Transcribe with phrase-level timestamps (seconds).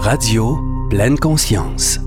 [0.00, 0.60] Radio
[0.90, 1.98] Pleine Conscience.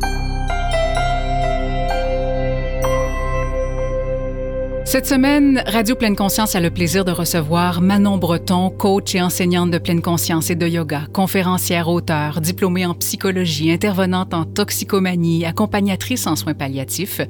[4.85, 9.71] Cette semaine, Radio Pleine Conscience a le plaisir de recevoir Manon Breton, coach et enseignante
[9.71, 16.27] de pleine conscience et de yoga, conférencière, auteur, diplômée en psychologie, intervenante en toxicomanie, accompagnatrice
[16.27, 17.21] en soins palliatifs.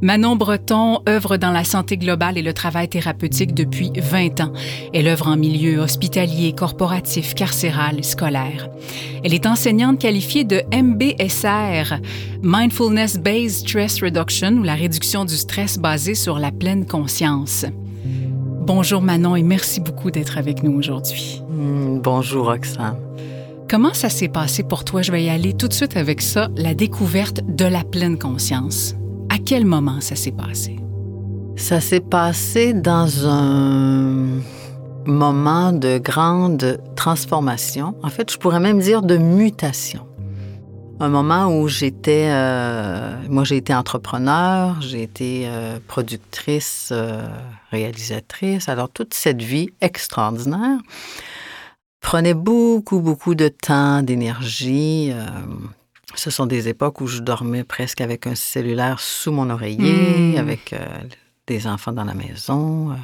[0.00, 4.52] Manon Breton œuvre dans la santé globale et le travail thérapeutique depuis 20 ans.
[4.92, 8.68] Elle œuvre en milieu hospitalier, corporatif, carcéral, scolaire.
[9.22, 12.00] Elle est enseignante qualifiée de MBSR,
[12.42, 17.64] Mindfulness Based Stress Reduction, ou la réduction du stress basé sur la pleine conscience.
[18.66, 21.42] Bonjour Manon et merci beaucoup d'être avec nous aujourd'hui.
[21.50, 22.96] Mm, bonjour Roxane.
[23.68, 25.02] Comment ça s'est passé pour toi?
[25.02, 28.94] Je vais y aller tout de suite avec ça, la découverte de la pleine conscience.
[29.34, 30.76] À quel moment ça s'est passé?
[31.56, 34.40] Ça s'est passé dans un
[35.06, 37.96] moment de grande transformation.
[38.04, 40.06] En fait, je pourrais même dire de mutation.
[41.00, 47.26] Un moment où j'étais, euh, moi j'ai été entrepreneur, j'ai été euh, productrice, euh,
[47.72, 48.68] réalisatrice.
[48.68, 50.78] Alors toute cette vie extraordinaire
[52.00, 55.12] prenait beaucoup, beaucoup de temps, d'énergie.
[56.16, 60.38] Ce sont des époques où je dormais presque avec un cellulaire sous mon oreiller, mmh.
[60.38, 60.86] avec euh,
[61.46, 62.92] des enfants dans la maison.
[62.92, 62.94] Euh,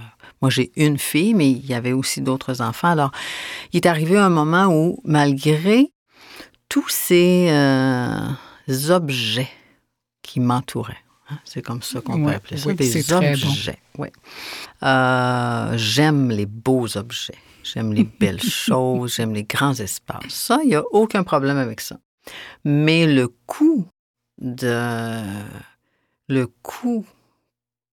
[0.40, 2.88] moi, j'ai une fille, mais il y avait aussi d'autres enfants.
[2.88, 3.10] Alors,
[3.72, 5.92] il est arrivé un moment où, malgré
[6.68, 8.28] tous ces euh,
[8.88, 9.50] objets
[10.22, 13.78] qui m'entouraient, hein, c'est comme ça qu'on peut appeler ça, des objets.
[15.76, 17.38] j'aime les beaux objets.
[17.62, 20.22] J'aime les belles choses, j'aime les grands espaces.
[20.28, 21.98] Ça, il n'y a aucun problème avec ça.
[22.64, 23.86] Mais le coût
[24.38, 25.22] de.
[26.28, 27.04] Le coût.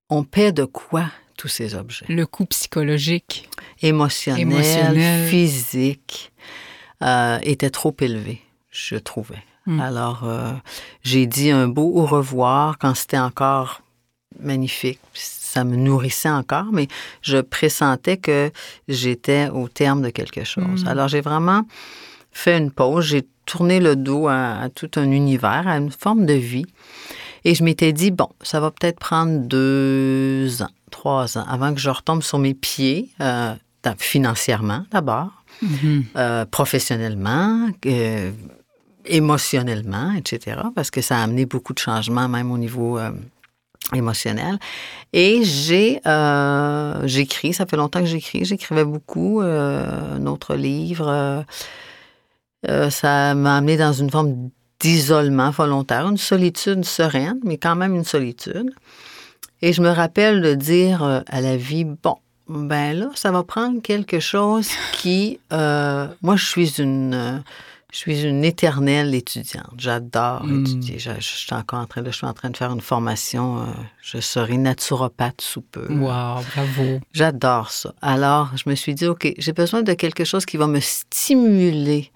[0.09, 2.05] On paie de quoi tous ces objets?
[2.07, 3.49] Le coût psychologique.
[3.81, 6.31] Émotionnel, physique,
[7.03, 9.43] euh, était trop élevé, je trouvais.
[9.67, 9.79] Hmm.
[9.79, 10.53] Alors, euh,
[11.03, 13.81] j'ai dit un beau au revoir quand c'était encore
[14.39, 14.99] magnifique.
[15.13, 16.87] Ça me nourrissait encore, mais
[17.21, 18.51] je pressentais que
[18.87, 20.85] j'étais au terme de quelque chose.
[20.85, 20.87] Hmm.
[20.87, 21.63] Alors, j'ai vraiment
[22.37, 23.05] fait une pause.
[23.05, 26.65] J'ai tourné le dos à, tout un univers, à une forme de vie.
[27.43, 31.79] Et je m'étais dit, bon, ça va peut-être prendre deux ans, trois ans avant que
[31.79, 33.55] je retombe sur mes pieds, euh,
[33.99, 35.31] financièrement d'abord,
[35.63, 36.03] mm-hmm.
[36.17, 38.31] euh, professionnellement, euh,
[39.05, 42.99] émotionnellement, etc., parce que ça a amené beaucoup de changements, même au niveau
[43.93, 44.59] émotionnel.
[45.13, 46.01] Et j'ai
[47.05, 51.45] j'écris, ça fait longtemps que j'écris, j'écrivais beaucoup, un autre livre
[52.67, 57.95] euh, ça m'a amené dans une forme d'isolement volontaire, une solitude sereine, mais quand même
[57.95, 58.71] une solitude.
[59.61, 63.43] Et je me rappelle de dire euh, à la vie, bon, ben là, ça va
[63.43, 65.39] prendre quelque chose qui...
[65.51, 67.43] Euh, moi, je suis une...
[67.91, 69.73] je suis une éternelle étudiante.
[69.77, 70.61] J'adore hmm.
[70.61, 70.99] étudier.
[70.99, 73.65] Je, suis encore en train de, je suis en train de faire une formation.
[74.01, 75.87] je serai naturopathe sous peu.
[75.89, 76.99] Wow, bravo.
[77.13, 77.93] J'adore ça.
[78.01, 82.11] Alors, je me suis dit, OK, j'ai besoin de quelque chose qui va me stimuler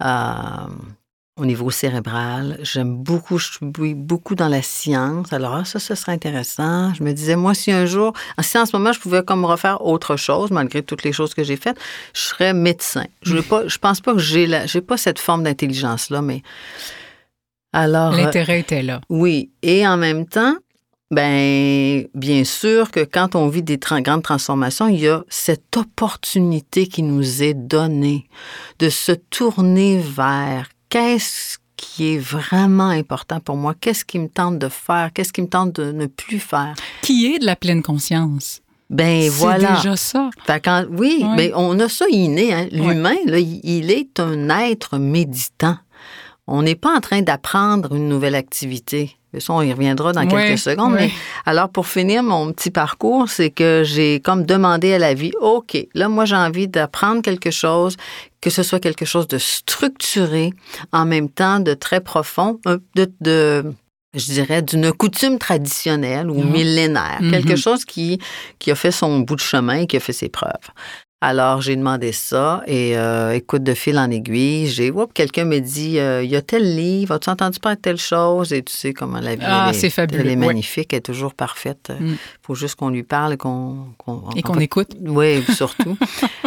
[0.00, 2.58] au niveau cérébral.
[2.62, 5.32] J'aime beaucoup, je suis beaucoup dans la science.
[5.32, 6.94] Alors, ça, ce serait intéressant.
[6.94, 9.84] Je me disais, moi, si un jour, si en ce moment, je pouvais comme refaire
[9.84, 11.78] autre chose, malgré toutes les choses que j'ai faites,
[12.14, 13.06] je serais médecin.
[13.22, 16.42] Je ne je pense pas que j'ai j'ai pas cette forme d'intelligence-là, mais
[17.72, 18.12] alors.
[18.12, 19.00] L'intérêt était là.
[19.08, 19.50] Oui.
[19.62, 20.54] Et en même temps,
[21.14, 26.86] ben, bien sûr que quand on vit des grandes transformations, il y a cette opportunité
[26.86, 28.28] qui nous est donnée
[28.78, 34.58] de se tourner vers qu'est-ce qui est vraiment important pour moi, qu'est-ce qui me tente
[34.58, 36.74] de faire, qu'est-ce qui me tente de ne plus faire.
[37.02, 38.60] Qui est de la pleine conscience?
[38.90, 39.76] Ben voilà.
[39.76, 40.30] C'est déjà ça.
[40.90, 42.52] oui, mais on a ça inné.
[42.52, 42.68] Hein.
[42.70, 45.78] L'humain, il est un être méditant.
[46.46, 49.16] On n'est pas en train d'apprendre une nouvelle activité.
[49.40, 50.94] Ça, on y reviendra dans quelques secondes.
[50.94, 51.10] Mais
[51.46, 55.76] alors, pour finir mon petit parcours, c'est que j'ai comme demandé à la vie, OK,
[55.94, 57.96] là, moi, j'ai envie d'apprendre quelque chose,
[58.40, 60.52] que ce soit quelque chose de structuré,
[60.92, 62.60] en même temps de très profond,
[62.94, 63.64] de, de
[64.14, 67.56] je dirais, d'une coutume traditionnelle ou millénaire, quelque mm-hmm.
[67.56, 68.20] chose qui,
[68.58, 70.70] qui a fait son bout de chemin et qui a fait ses preuves.
[71.26, 75.98] Alors, j'ai demandé ça et euh, écoute, de fil en aiguille, j'ai, quelqu'un me dit,
[75.98, 78.52] euh, il y a tel livre, as-tu entendu parler de telle chose?
[78.52, 80.20] Et tu sais comment la vie ah, est, fabuleux.
[80.20, 81.90] Elle est magnifique, elle est toujours parfaite.
[81.98, 82.16] Il mm.
[82.42, 83.86] faut juste qu'on lui parle et qu'on...
[84.36, 84.90] et qu'on écoute.
[85.00, 85.96] Oui, surtout.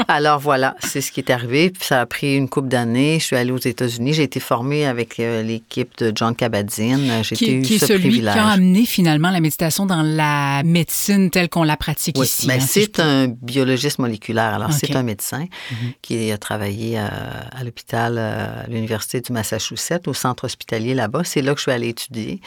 [0.08, 1.74] Alors voilà, c'est ce qui est arrivé.
[1.82, 3.18] ça a pris une couple d'années.
[3.18, 4.14] Je suis allée aux États-Unis.
[4.14, 7.24] J'ai été formée avec euh, l'équipe de John Kabat-Zinn.
[7.24, 11.50] J'ai qui, qui est celui qui a amené finalement la méditation dans la médecine telle
[11.50, 12.46] qu'on la pratique ici.
[12.46, 14.54] Ben, hein, c'est un biologiste moléculaire.
[14.54, 15.94] Alors, Alors, c'est un médecin mhm.
[16.02, 17.08] qui a travaillé euh,
[17.52, 21.24] à, l'hôpital, euh, à l'Université du Massachusetts, au centre hospitalier là-bas.
[21.24, 22.42] C'est là que je suis allée étudier.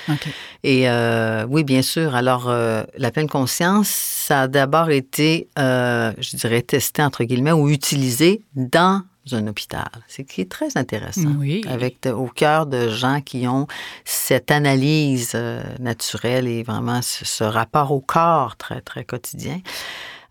[0.62, 2.14] Et euh, oui, bien sûr.
[2.14, 8.42] Alors, la pleine conscience, ça a d'abord été, je dirais, testé, entre guillemets, ou utilisé
[8.54, 9.02] dans
[9.32, 9.88] un hôpital.
[10.08, 11.30] C'est qui est très intéressant.
[11.38, 11.62] Oui.
[11.68, 13.66] Avec au cœur de gens qui ont
[14.04, 15.36] cette analyse
[15.78, 19.60] naturelle et vraiment ce, rapport au corps très, très quotidien.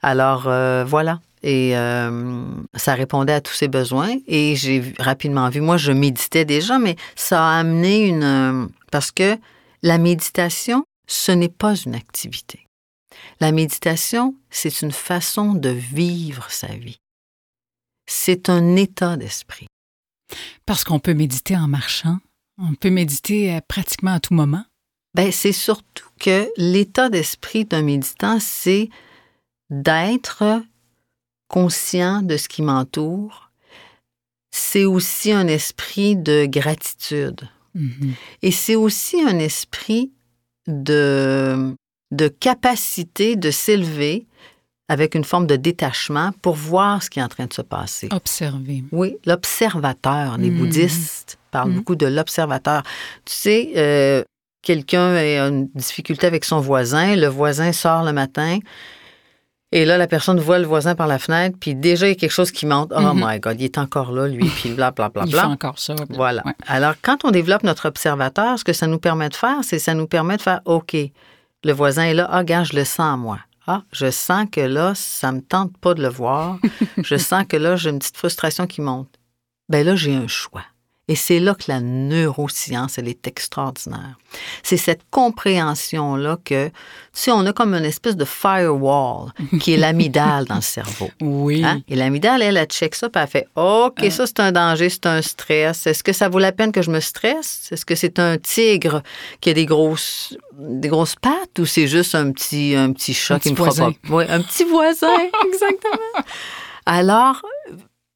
[0.02, 0.44] Alors,
[0.86, 1.20] voilà.
[1.42, 2.44] Et euh,
[2.76, 4.16] ça répondait à tous ses besoins.
[4.28, 8.24] Et j'ai rapidement vu, moi, je méditais déjà, mais ça a amené une...
[8.24, 9.38] Euh, parce que
[9.82, 12.66] la méditation, ce n'est pas une activité.
[13.40, 17.00] La méditation, c'est une façon de vivre sa vie.
[18.06, 19.68] C'est un état d'esprit.
[20.66, 22.18] Parce qu'on peut méditer en marchant,
[22.58, 24.66] on peut méditer euh, pratiquement à tout moment.
[25.16, 28.90] Ben, c'est surtout que l'état d'esprit d'un méditant, c'est
[29.70, 30.62] d'être
[31.50, 33.52] conscient de ce qui m'entoure,
[34.52, 37.42] c'est aussi un esprit de gratitude.
[37.76, 38.14] Mm-hmm.
[38.44, 40.12] Et c'est aussi un esprit
[40.68, 41.76] de,
[42.12, 44.26] de capacité de s'élever
[44.88, 48.10] avec une forme de détachement pour voir ce qui est en train de se passer.
[48.12, 48.84] Observer.
[48.92, 50.38] Oui, l'observateur.
[50.38, 50.58] Les mm-hmm.
[50.58, 51.76] bouddhistes parlent mm-hmm.
[51.76, 52.82] beaucoup de l'observateur.
[53.26, 54.24] Tu sais, euh,
[54.62, 58.60] quelqu'un a une difficulté avec son voisin, le voisin sort le matin,
[59.72, 62.16] et là, la personne voit le voisin par la fenêtre, puis déjà, il y a
[62.16, 62.92] quelque chose qui monte.
[62.96, 63.34] Oh mm-hmm.
[63.34, 65.24] my God, il est encore là, lui, puis blablabla.
[65.28, 65.96] Il fait encore ça.
[66.10, 66.44] Voilà.
[66.68, 69.94] Alors, quand on développe notre observateur, ce que ça nous permet de faire, c'est ça
[69.94, 70.96] nous permet de faire OK,
[71.64, 73.40] le voisin est là, ah, gars, je le sens, moi.
[73.68, 76.58] Ah, je sens que là, ça me tente pas de le voir.
[76.98, 79.10] je sens que là, j'ai une petite frustration qui monte.
[79.68, 80.64] Ben là, j'ai un choix.
[81.10, 84.16] Et c'est là que la neuroscience, elle est extraordinaire.
[84.62, 86.74] C'est cette compréhension-là que, tu
[87.14, 91.10] sais, on a comme une espèce de firewall qui est l'amidale dans le cerveau.
[91.20, 91.64] Oui.
[91.66, 91.82] Hein?
[91.88, 94.10] Et l'amidale, elle, elle check ça, puis elle fait OK, euh.
[94.12, 95.88] ça, c'est un danger, c'est un stress.
[95.88, 97.70] Est-ce que ça vaut la peine que je me stresse?
[97.72, 99.02] Est-ce que c'est un tigre
[99.42, 103.40] qui a des grosses, des grosses pattes ou c'est juste un petit, un petit chat
[103.40, 103.90] qui me pas?
[104.12, 105.08] Oui, un petit voisin,
[105.48, 106.24] exactement.
[106.86, 107.42] Alors,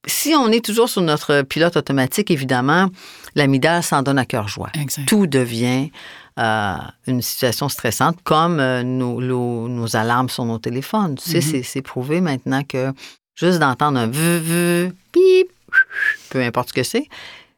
[0.05, 2.89] si on est toujours sur notre pilote automatique, évidemment,
[3.35, 4.69] l'amidale s'en donne à cœur joie.
[5.07, 5.91] Tout devient
[6.39, 6.75] euh,
[7.07, 11.15] une situation stressante, comme euh, nos, alarmes sur nos téléphones.
[11.15, 11.63] Tu sais, mm-hmm.
[11.63, 12.91] c'est prouvé maintenant que
[13.35, 15.51] juste d'entendre un v, v, pip,
[16.29, 17.07] peu importe ce que c'est,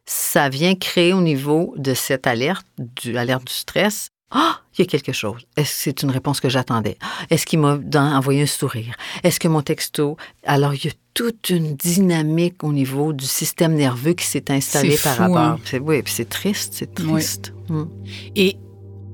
[0.04, 4.82] ça vient créer au niveau de cette alerte, du alerte du stress, ah, il y
[4.82, 5.46] a quelque chose.
[5.56, 6.98] Est-ce que c'est une réponse que j'attendais?
[7.30, 8.94] Est-ce qu'il m'a envoyé un sourire?
[9.22, 10.16] Est-ce que mon texto...
[10.44, 14.98] Alors, il y a toute une dynamique au niveau du système nerveux qui s'est installé
[15.02, 15.38] par rapport.
[15.38, 15.58] Hein?
[15.80, 17.54] Oui, puis c'est triste, c'est triste.
[17.70, 17.84] Mm.
[18.36, 18.56] Et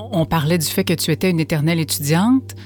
[0.01, 2.57] on parlait du fait que tu étais une éternelle étudiante.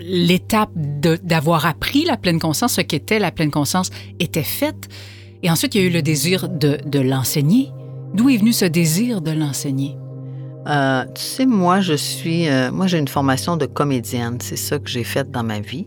[0.00, 3.88] L'étape d'avoir appris la pleine conscience, ce qu'était la pleine conscience,
[4.20, 4.88] était faite.
[5.42, 7.70] Et ensuite, il y a eu le désir de, de l'enseigner.
[8.12, 9.96] D'où est venu ce désir de l'enseigner?
[10.66, 12.48] Euh, tu sais, moi, je suis.
[12.48, 14.38] Euh, moi, j'ai une formation de comédienne.
[14.42, 15.86] C'est ça que j'ai fait dans ma vie,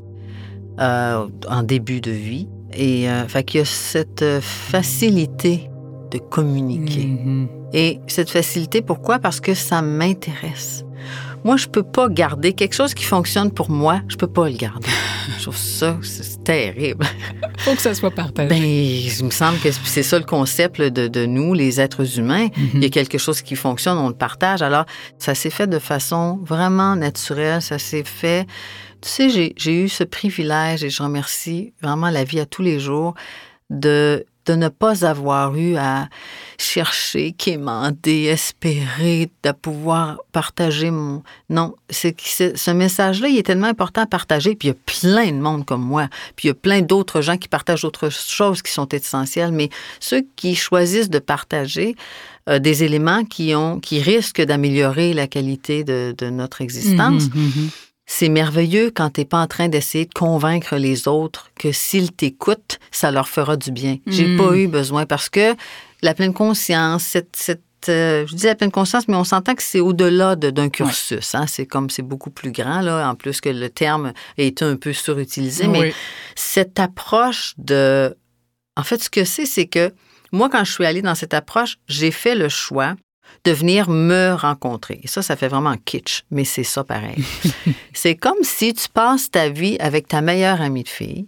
[0.80, 2.48] euh, en début de vie.
[2.74, 5.70] Et fait qu'il y a cette facilité
[6.12, 7.06] de communiquer.
[7.06, 7.48] Mm-hmm.
[7.74, 9.20] Et cette facilité, pourquoi?
[9.20, 10.86] Parce que ça m'intéresse.
[11.44, 14.58] Moi, je peux pas garder quelque chose qui fonctionne pour moi, je peux pas le
[14.58, 14.90] garder.
[15.38, 17.06] je trouve ça, c'est terrible.
[17.60, 18.50] Faut que ça soit partagé.
[18.50, 22.48] Ben, il me semble que c'est ça le concept de, nous, les êtres humains.
[22.58, 22.70] Mhm.
[22.74, 24.62] Il y a quelque chose qui fonctionne, on le partage.
[24.62, 24.86] Alors,
[25.20, 27.62] ça s'est fait de façon vraiment naturelle.
[27.62, 28.46] Ça s'est fait.
[29.02, 32.80] Tu sais, j'ai eu ce privilège et je remercie vraiment la vie à tous les
[32.80, 33.14] jours
[33.70, 34.26] de
[34.56, 36.08] ne pas avoir eu à
[36.58, 41.24] chercher, quémander, espérer de pouvoir partager mon...
[41.50, 45.32] Non, c'est ce message-là, il est tellement important à partager, puis il y a plein
[45.32, 48.62] de monde comme moi, puis il y a plein d'autres gens qui partagent d'autres choses
[48.62, 51.96] qui sont essentielles, mais ceux qui choisissent de partager
[52.50, 57.46] euh, des éléments qui, ont, qui risquent d'améliorer la qualité de, notre existence, mmh, mmh,
[57.46, 57.70] mmh,
[58.08, 62.12] c'est merveilleux quand tu n'es pas en train d'essayer de convaincre les autres que s'ils
[62.12, 63.98] t'écoutent, ça leur fera du bien.
[64.08, 64.38] J'ai mm.
[64.38, 65.56] pas eu besoin parce que
[66.02, 67.60] la pleine conscience, cette,
[67.90, 71.36] euh, je dis la pleine conscience, mais on s'entend que c'est au-delà d'un cursus.
[71.36, 71.46] Hein.
[71.48, 74.78] C'est comme c'est beaucoup plus grand, là, en plus que le terme a été un
[74.78, 75.68] peu surutilisé.
[75.68, 75.94] Mais
[76.36, 78.16] cette approche de.
[78.78, 79.92] En fait, ce que c'est, c'est que
[80.32, 82.96] moi, quand je suis allée dans cette approche, j'ai fait le choix
[83.48, 85.00] de venir me rencontrer.
[85.04, 87.24] Et ça, ça fait vraiment kitsch, mais c'est ça pareil.
[87.94, 91.28] c'est comme si tu passes ta vie avec ta meilleure amie de fille,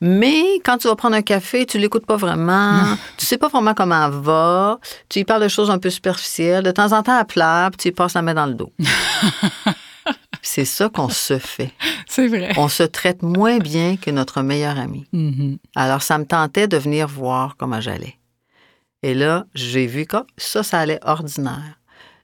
[0.00, 2.80] mais quand tu vas prendre un café, tu l'écoutes pas vraiment,
[3.18, 4.78] tu sais pas vraiment comment elle va,
[5.10, 7.76] tu lui parles de choses un peu superficielles, de temps en temps elle pleure, puis
[7.76, 8.72] tu lui passes la main dans le dos.
[10.40, 11.72] c'est ça qu'on se fait.
[12.08, 12.54] C'est vrai.
[12.56, 15.04] On se traite moins bien que notre meilleur ami.
[15.12, 15.58] Mhm.
[15.76, 18.16] Alors, ça me tentait de venir voir comment j'allais.
[19.02, 21.78] Et là, j'ai vu que ça, ça allait ordinaire.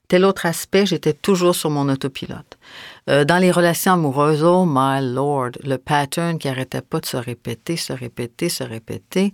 [0.08, 2.58] Tel autre aspect, j'étais toujours sur mon autopilote.
[3.10, 7.16] Euh, dans les relations amoureuses, oh my lord, le pattern qui arrêtait pas de se
[7.16, 9.32] répéter, se répéter, se répéter.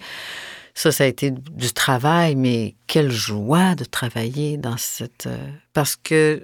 [0.75, 5.27] Ça, ça a été du travail, mais quelle joie de travailler dans cette...
[5.27, 6.43] euh, parce que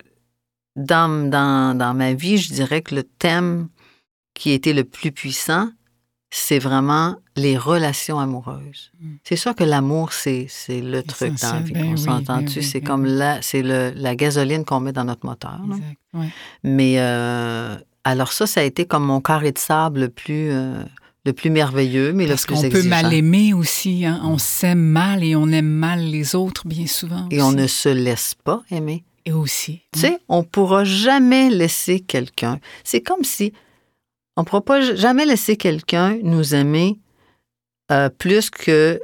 [0.76, 3.69] dans, dans, dans ma vie, je dirais que le thème
[4.35, 5.71] qui était le plus puissant,
[6.31, 8.91] c'est vraiment les relations amoureuses.
[9.01, 9.07] Mm.
[9.25, 11.73] C'est sûr que l'amour, c'est, c'est le truc dans la vie.
[11.73, 12.45] Ben on oui, s'entend-tu?
[12.47, 13.11] ben oui, c'est ben comme oui.
[13.17, 15.59] la, c'est le, la gasoline qu'on met dans notre moteur.
[15.65, 15.97] Exact.
[16.15, 16.29] Ouais.
[16.65, 20.83] Mais euh, alors ça, ça a été comme mon carré de sable le plus, euh,
[21.25, 24.05] le plus merveilleux, mais Parce le plus qu'on peut mal aimer aussi.
[24.05, 24.21] hein.
[24.25, 27.27] On s'aime mal et on aime mal les autres bien souvent.
[27.31, 29.05] Et on ne se laisse pas aimer.
[29.25, 29.83] Et aussi.
[29.93, 32.59] Tu sais, on pourra jamais laisser quelqu'un.
[32.83, 33.53] C'est comme si
[34.38, 36.99] on ne pourra pas jamais laisser quelqu'un nous aimer
[37.90, 38.99] euh, plus que euh,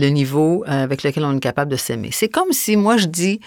[0.00, 2.08] le niveau euh, avec lequel on est capable de s'aimer.
[2.12, 3.40] C'est comme si moi je dis,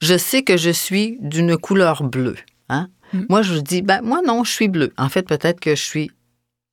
[0.00, 2.36] je sais que je suis d'une couleur bleue.
[2.68, 2.88] Hein?
[3.12, 3.20] Mm.
[3.28, 4.92] Moi je dis, ben moi non, je suis bleu.
[4.98, 6.10] En fait, peut-être que je suis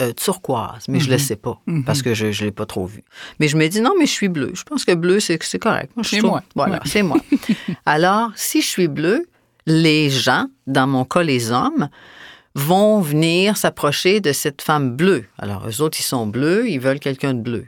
[0.02, 1.20] euh, turquoise, mais je le Mhm.
[1.20, 1.84] sais pas Mhm.
[1.86, 3.04] parce que je ne l'ai pas trop vu.
[3.40, 4.52] Mais je me dis, non, mais je suis bleu.
[4.54, 5.92] Je pense que bleu, c'est correct.
[5.96, 6.42] Moi, C'est moi.
[6.56, 6.80] Voilà, Ouais.
[6.86, 7.18] c'est moi.
[7.86, 9.26] Alors, si je suis bleu,
[9.68, 11.88] les gens, dans mon cas les hommes,
[12.56, 15.26] vont venir s'approcher de cette femme bleue.
[15.38, 17.68] Alors, eux autres, ils sont bleus, ils veulent quelqu'un de bleu.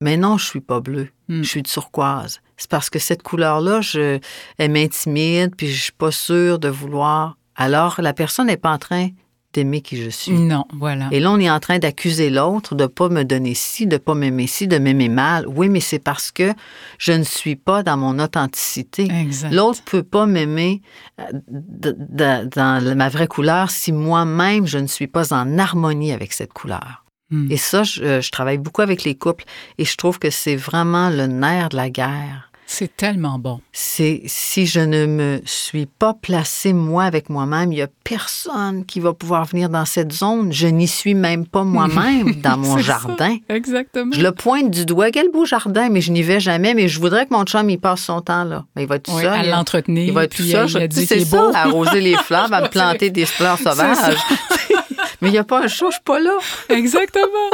[0.00, 1.08] Mais non, je suis pas bleu.
[1.28, 1.42] Mm.
[1.42, 2.40] Je suis turquoise.
[2.56, 4.18] C'est parce que cette couleur-là, je,
[4.58, 7.38] elle m'intimide, puis je suis pas sûre de vouloir.
[7.54, 9.08] Alors, la personne n'est pas en train
[9.52, 10.32] d'aimer qui je suis.
[10.32, 11.08] Non, voilà.
[11.10, 14.14] Et là, on est en train d'accuser l'autre de pas me donner ci, de pas
[14.14, 15.46] m'aimer ci, de m'aimer mal.
[15.46, 16.52] Oui, mais c'est parce que
[16.98, 19.08] je ne suis pas dans mon authenticité.
[19.10, 19.52] Exact.
[19.52, 20.82] L'autre peut pas m'aimer
[21.20, 26.52] euh, dans ma vraie couleur si moi-même je ne suis pas en harmonie avec cette
[26.52, 27.04] couleur.
[27.30, 27.50] Mm.
[27.50, 29.44] Et ça, je, je travaille beaucoup avec les couples
[29.78, 32.47] et je trouve que c'est vraiment le nerf de la guerre.
[32.70, 33.60] C'est tellement bon.
[33.72, 38.84] C'est si je ne me suis pas placé moi avec moi-même, il y a personne
[38.84, 40.52] qui va pouvoir venir dans cette zone.
[40.52, 42.82] Je n'y suis même pas moi-même dans mon ça.
[42.82, 43.38] jardin.
[43.48, 44.12] Exactement.
[44.12, 46.74] Je le pointe du doigt, quel beau jardin, mais je n'y vais jamais.
[46.74, 48.66] Mais je voudrais que mon chum il passe son temps là.
[48.76, 49.32] Mais il va être tout Oui, seul.
[49.32, 50.04] à il- l'entretenir.
[50.06, 50.68] il va être tout seul.
[50.90, 54.14] c'est ça, arroser les fleurs, à me planter des fleurs sauvages.
[55.20, 56.36] mais il n'y a pas un chat, je suis pas là.
[56.68, 57.50] Exactement.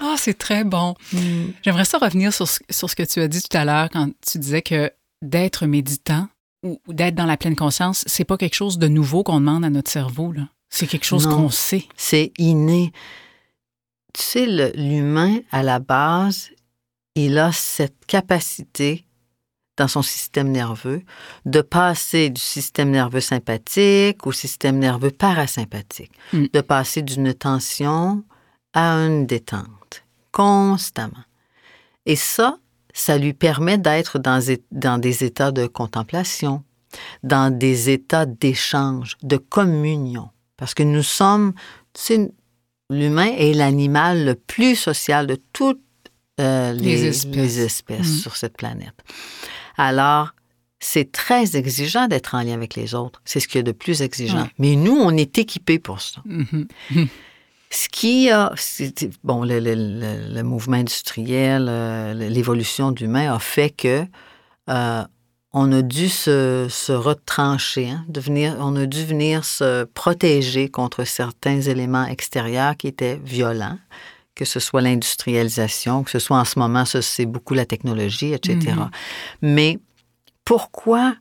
[0.00, 0.94] Ah, c'est très bon.
[1.62, 4.10] J'aimerais ça revenir sur ce, sur ce que tu as dit tout à l'heure quand
[4.26, 4.90] tu disais que
[5.22, 6.28] d'être méditant
[6.62, 9.64] ou ou d'être dans la pleine conscience, c'est pas quelque chose de nouveau qu'on demande
[9.64, 10.32] à notre cerveau.
[10.32, 10.48] là.
[10.68, 11.86] C'est quelque chose qu'on sait.
[11.96, 12.92] C'est inné.
[14.12, 16.50] Tu sais, l'humain, à la base,
[17.14, 19.05] il a cette capacité
[19.76, 21.02] dans son système nerveux
[21.44, 26.46] de passer du système nerveux sympathique au système nerveux parasympathique, Mm.
[26.52, 28.24] de passer d'une tension
[28.72, 31.24] à une détente constamment.
[32.06, 32.58] Et ça,
[32.94, 36.62] ça lui permet d'être dans, des états de contemplation,
[37.22, 40.28] dans des états d'échange, de communion.
[40.56, 41.52] Parce que nous sommes,
[41.92, 42.30] tu sais,
[42.90, 45.80] l'humain est l'animal le plus social de toutes
[46.40, 47.34] euh, les, Les espèces.
[47.36, 48.18] les espèces Mm.
[48.18, 48.94] sur cette planète.
[49.76, 50.30] Alors,
[50.80, 53.20] c'est très exigeant d'être en lien avec les autres.
[53.24, 54.42] C'est ce qu'il y a de plus exigeant.
[54.42, 54.50] Ouais.
[54.58, 56.20] Mais nous, on est équipés pour ça.
[56.24, 56.66] Mhm.
[57.70, 58.52] Ce qui a,
[59.24, 64.04] bon, le, le- le- le mouvement industriel, euh, l'évolution de l'humain a fait que
[64.70, 65.02] euh,
[65.52, 71.04] on a dû se, se retrancher, hein, devenir, on a dû venir se protéger contre
[71.04, 73.78] certains éléments extérieurs qui étaient violents,
[74.36, 78.58] que ce soit l'industrialisation, que ce soit en ce moment, c'est beaucoup la technologie, etc.
[78.76, 78.90] Mhm.
[79.42, 79.78] Mais
[80.44, 81.16] pourquoi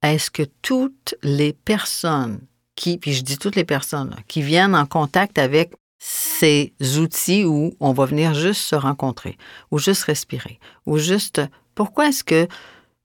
[0.00, 2.40] est-ce que toutes les personnes
[2.76, 7.44] qui, puis je dis toutes les personnes, là, qui viennent en contact avec ces outils
[7.44, 9.36] où on va venir juste se rencontrer,
[9.70, 11.40] ou juste respirer, ou juste...
[11.74, 12.46] Pourquoi est-ce que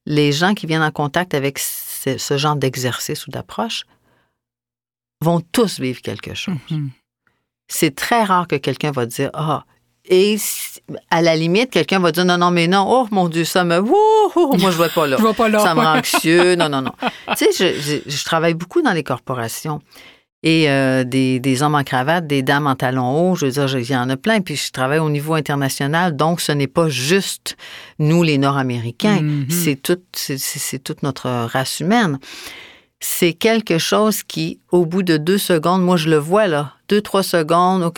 [0.05, 3.85] les gens qui viennent en contact avec ce, ce genre d'exercice ou d'approche
[5.21, 6.55] vont tous vivre quelque chose?
[6.69, 6.91] Mhm.
[7.69, 9.63] C'est très rare que quelqu'un va dire Ah.
[10.11, 10.37] Et
[11.11, 13.79] à la limite, quelqu'un va dire Non, non, mais non, oh mon Dieu, ça me.
[13.79, 15.17] Wouhou, moi, je ne vais pas là.
[15.19, 15.59] Je vais pas là.
[15.59, 16.55] Ça me rend anxieux.
[16.55, 16.91] Non, non, non.
[17.37, 19.81] tu sais, je, je- je travaille beaucoup dans les corporations.
[20.41, 23.77] Et euh, des, des hommes en cravate, des dames en talons hauts, je veux dire,
[23.77, 24.39] il y en a plein.
[24.39, 27.57] Puis je travaille au niveau international, donc ce n'est pas juste
[27.99, 29.19] nous, les Nord-Américains.
[29.21, 29.47] Mhm.
[29.49, 32.19] C'est toute, c'est toute notre race humaine.
[33.01, 37.01] C'est quelque chose qui, au bout de deux secondes, moi je le vois là, deux,
[37.01, 37.89] trois secondes,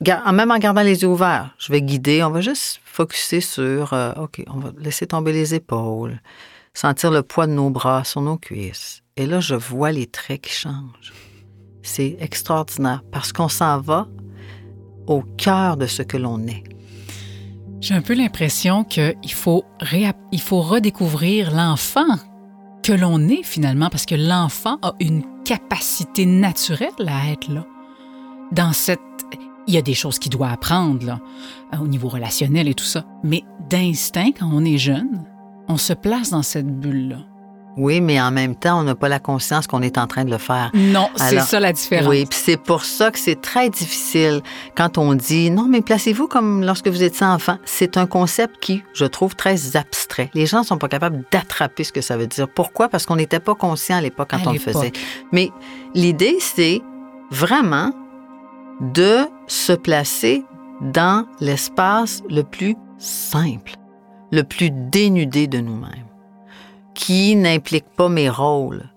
[0.00, 4.12] même en gardant les yeux ouverts, je vais guider, on va juste focuser sur, euh,
[4.16, 6.20] OK, on va laisser tomber les épaules,
[6.72, 9.02] sentir le poids de nos bras sur nos cuisses.
[9.18, 11.12] Et là, je vois les traits qui changent.
[11.82, 14.08] C'est extraordinaire parce qu'on s'en va
[15.06, 16.64] au cœur de ce que l'on est.
[17.80, 19.64] J'ai un peu l'impression qu'il faut,
[20.32, 22.16] il faut redécouvrir l'enfant
[22.86, 27.66] que l'on est finalement, parce que l'enfant a une capacité naturelle à être là.
[28.52, 29.00] Dans cette...
[29.66, 31.20] Il y a des choses qu'il doit apprendre, là,
[31.80, 35.24] au niveau relationnel et tout ça, mais d'instinct, quand on est jeune,
[35.66, 37.26] on se place dans cette bulle-là.
[37.76, 40.30] Oui, mais en même temps, on n'a pas la conscience qu'on est en train de
[40.30, 40.70] le faire.
[40.74, 42.08] Non, c'est ça la différence.
[42.08, 44.40] Oui, puis c'est pour ça que c'est très difficile
[44.74, 47.58] quand on dit non, mais placez-vous comme lorsque vous étiez enfant.
[47.64, 50.30] C'est un concept qui, je trouve, très abstrait.
[50.32, 52.48] Les gens ne sont pas capables d'attraper ce que ça veut dire.
[52.48, 52.88] Pourquoi?
[52.88, 54.92] Parce qu'on n'était pas conscient à l'époque quand on le faisait.
[55.32, 55.50] Mais
[55.94, 56.80] l'idée, c'est
[57.30, 57.92] vraiment
[58.80, 60.44] de se placer
[60.80, 63.72] dans l'espace le plus simple,
[64.32, 66.05] le plus dénudé de nous-mêmes
[66.96, 68.88] qui n'implique pas mes rôles.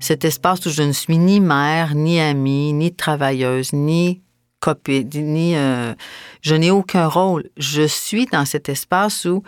[0.00, 4.22] Cet espace où je ne suis ni mère, ni amie, ni travailleuse, ni
[4.58, 5.54] copine, ni...
[5.54, 5.94] Euh,
[6.40, 7.50] je n'ai aucun rôle.
[7.56, 9.42] Je suis dans cet espace où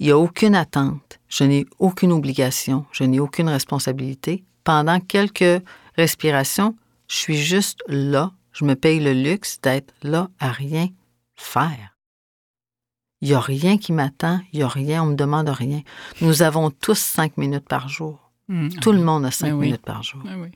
[0.00, 4.44] il n'y a aucune attente, je n'ai aucune obligation, je n'ai aucune responsabilité.
[4.64, 5.62] Pendant quelques
[5.96, 6.76] respirations,
[7.08, 8.32] je suis juste là.
[8.52, 10.88] Je me paye le luxe d'être là à rien
[11.36, 11.97] faire.
[13.20, 15.80] Il n'y a rien qui m'attend, il n'y a rien, on ne me demande rien.
[16.20, 18.30] Nous avons tous cinq minutes par jour.
[18.48, 20.22] Mmh, Tout le monde a cinq ben minutes par jour.
[20.24, 20.50] Ben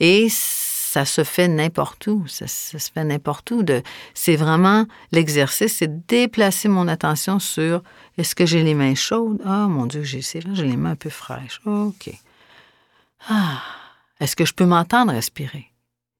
[0.00, 2.24] Et ça se fait n'importe où.
[2.28, 3.64] Ça, se fait n'importe où.
[4.14, 7.82] c'est vraiment l'exercice, c'est déplacer mon attention sur
[8.16, 9.42] est-ce que j'ai les mains chaudes?
[9.44, 11.60] Ah, mon Dieu, j'ai, j'ai les mains un peu fraîches.
[11.66, 12.10] OK.
[13.28, 13.60] Ah,
[14.20, 15.66] est-ce que je peux m'entendre respirer?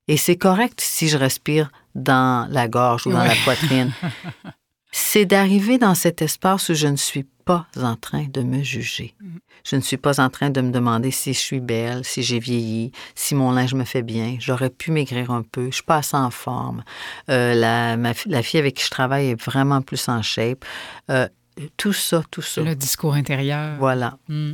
[0.09, 3.93] Et c'est correct si je respire dans la gorge ou dans la poitrine.
[4.97, 9.17] c'est d'arriver dans cet espace où je ne suis pas en train de me juger.
[9.21, 9.39] Mm.
[9.65, 12.39] Je ne suis pas en train de me demander si je suis belle, si j'ai
[12.39, 14.37] vieilli, si mon linge me fait bien.
[14.39, 15.67] J'aurais pu maigrir un peu.
[15.67, 16.85] Je suis pas assez en forme.
[17.29, 20.65] Euh, la, la, fille avec qui je travaille est vraiment plus en shape.
[21.11, 21.29] Euh,
[21.77, 22.63] tout ça, tout ça.
[22.63, 23.77] Le discours intérieur.
[23.81, 24.19] Voilà.
[24.29, 24.53] Mm.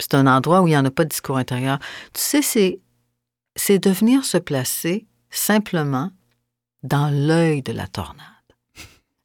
[0.00, 1.78] C'est un endroit où il n'y en a pas de discours intérieur.
[2.12, 2.80] Tu sais, c'est,
[3.54, 6.10] c'est de venir se placer simplement
[6.82, 8.39] dans l'œil de la tornade.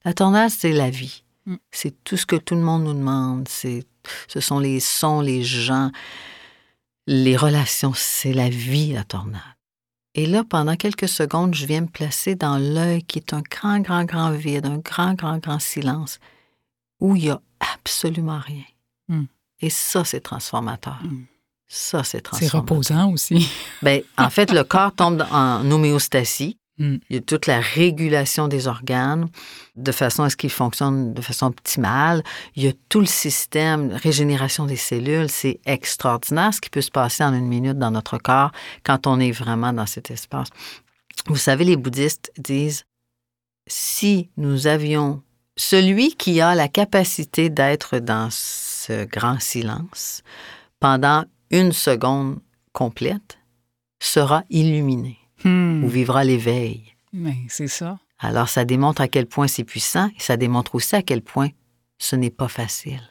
[0.05, 1.23] La tornade, c'est la vie.
[1.45, 1.55] Mm.
[1.71, 3.47] C'est tout ce que tout le monde nous demande.
[3.49, 3.85] C'est,
[4.27, 5.91] ce sont les sons, les gens,
[7.07, 7.93] les relations.
[7.95, 9.41] C'est la vie, la tornade.
[10.13, 13.79] Et là, pendant quelques secondes, je viens me placer dans l'œil qui est un grand,
[13.79, 16.19] grand, grand vide, un grand, grand, grand silence,
[17.01, 18.63] où il n'y a absolument rien.
[19.09, 19.23] Mm.
[19.59, 20.99] Et ça, c'est transformateur.
[21.03, 21.25] Mm.
[21.67, 22.51] Ça, c'est transformateur.
[22.51, 23.49] C'est reposant aussi.
[23.81, 26.57] ben, en fait, le corps tombe en homéostasie.
[26.77, 29.29] Il y a toute la régulation des organes
[29.77, 32.21] de façon à ce qu'ils fonctionnent de façon optimale.
[32.55, 35.29] Il y a tout le système, régénération des cellules.
[35.29, 38.51] C'est extraordinaire ce qui peut se passer en une minute dans notre corps
[38.83, 40.49] quand on est vraiment dans cet espace.
[41.27, 42.83] Vous savez, les bouddhistes disent,
[43.67, 45.23] si nous avions
[45.55, 50.23] celui qui a la capacité d'être dans ce grand silence
[50.81, 52.39] pendant une seconde
[52.73, 53.37] complète
[54.01, 55.83] sera illuminé hmm.
[55.83, 56.83] ou vivra l'éveil.
[57.13, 57.99] Mais c'est ça.
[58.19, 61.49] Alors, ça démontre à quel point c'est puissant et ça démontre aussi à quel point
[61.97, 63.01] ce n'est pas facile.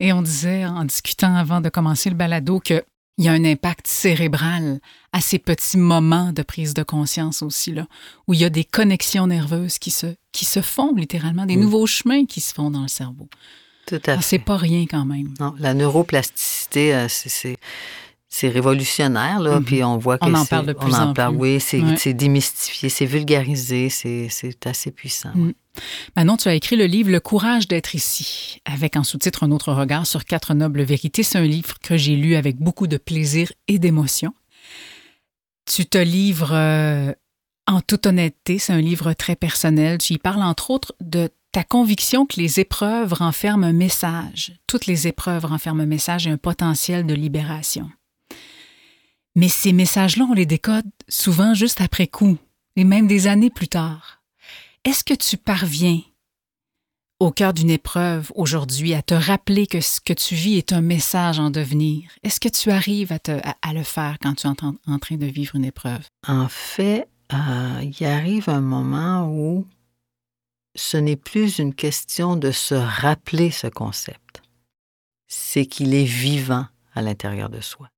[0.00, 2.82] Et on disait, en discutant avant de commencer le balado, qu'il
[3.18, 4.80] y a un impact cérébral
[5.12, 7.86] à ces petits moments de prise de conscience aussi, là,
[8.26, 11.86] où il y a des connexions nerveuses qui se, qui se font littéralement, des nouveaux
[11.86, 13.28] chemins qui se font dans le cerveau.
[13.86, 14.22] Tout à ah, fait.
[14.22, 15.34] C'est pas rien quand même.
[15.38, 17.56] Non, la neuroplasticité, euh, c'est
[18.34, 19.64] c'est révolutionnaire, là, mm-hmm.
[19.64, 21.24] puis on voit que On en parle de plus en, plus.
[21.34, 25.32] Oui, c'est démystifié, c'est vulgarisé, c'est assez puissant.
[25.34, 25.52] Mm.
[26.16, 29.74] Manon, tu as écrit le livre Le courage d'être ici, avec en sous-titre Un autre
[29.74, 31.22] regard sur quatre nobles vérités.
[31.22, 34.32] C'est un livre que j'ai lu avec beaucoup de plaisir et d'émotion.
[35.70, 37.12] Tu te livres euh,
[37.66, 39.98] en toute honnêteté, c'est un livre très personnel.
[39.98, 44.54] Tu y parles entre autres de ta conviction que les épreuves renferment un message.
[44.66, 47.90] Toutes les épreuves renferment un message et un potentiel de libération.
[49.34, 52.38] Mais ces messages-là, on les décode souvent juste après coup,
[52.76, 54.22] et même des années plus tard.
[54.84, 56.00] Est-ce que tu parviens,
[57.20, 60.80] au cœur d'une épreuve aujourd'hui, à te rappeler que ce que tu vis est un
[60.80, 62.10] message en devenir?
[62.22, 65.64] Est-ce que tu arrives à, le faire quand tu es en, train de vivre une
[65.64, 66.06] épreuve?
[66.26, 69.66] En fait, euh, il arrive un moment où
[70.74, 74.42] ce n'est plus une question de se rappeler ce concept,
[75.28, 77.91] c'est qu'il est vivant à l'intérieur de soi.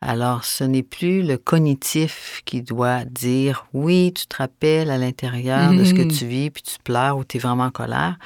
[0.00, 5.72] Alors, ce n'est plus le cognitif qui doit dire oui, tu te rappelles à l'intérieur
[5.72, 6.18] de ce que mm-hmm.
[6.18, 8.18] tu vis, puis tu pleures ou tu es vraiment en colère.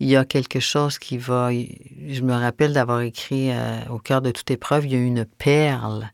[0.00, 1.50] Il y a quelque chose qui va.
[1.52, 5.24] Je me rappelle d'avoir écrit euh, au cœur de toute épreuve, il y a une
[5.24, 6.10] perle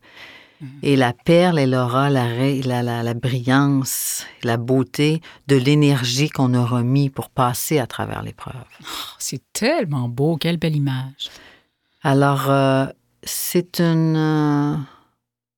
[0.61, 0.67] Mm.
[0.83, 2.27] Et la perle, elle aura la,
[2.63, 8.63] la, la, brillance, la beauté de l'énergie qu'on aura mis pour passer à travers l'épreuve.
[8.81, 11.29] Oh, c'est tellement beau, quelle belle image.
[12.03, 12.85] Alors, euh,
[13.23, 14.15] c'est une...
[14.15, 14.77] Euh,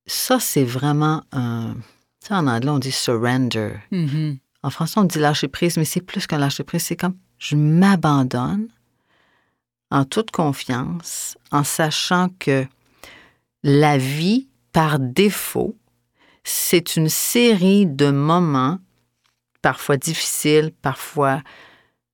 [0.06, 1.76] ça, c'est vraiment un...
[2.19, 3.76] Ça, en anglais, on dit surrender.
[3.91, 4.38] Mm-hmm.
[4.63, 6.84] En français, on dit lâcher prise, mais c'est plus qu'un lâcher prise.
[6.84, 8.69] C'est comme je m'abandonne
[9.91, 12.65] en toute confiance, en sachant que
[13.62, 15.78] la vie, par défaut,
[16.43, 18.80] c'est une série de moments,
[19.62, 21.41] parfois difficiles, parfois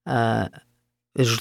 [0.10, 0.46] euh,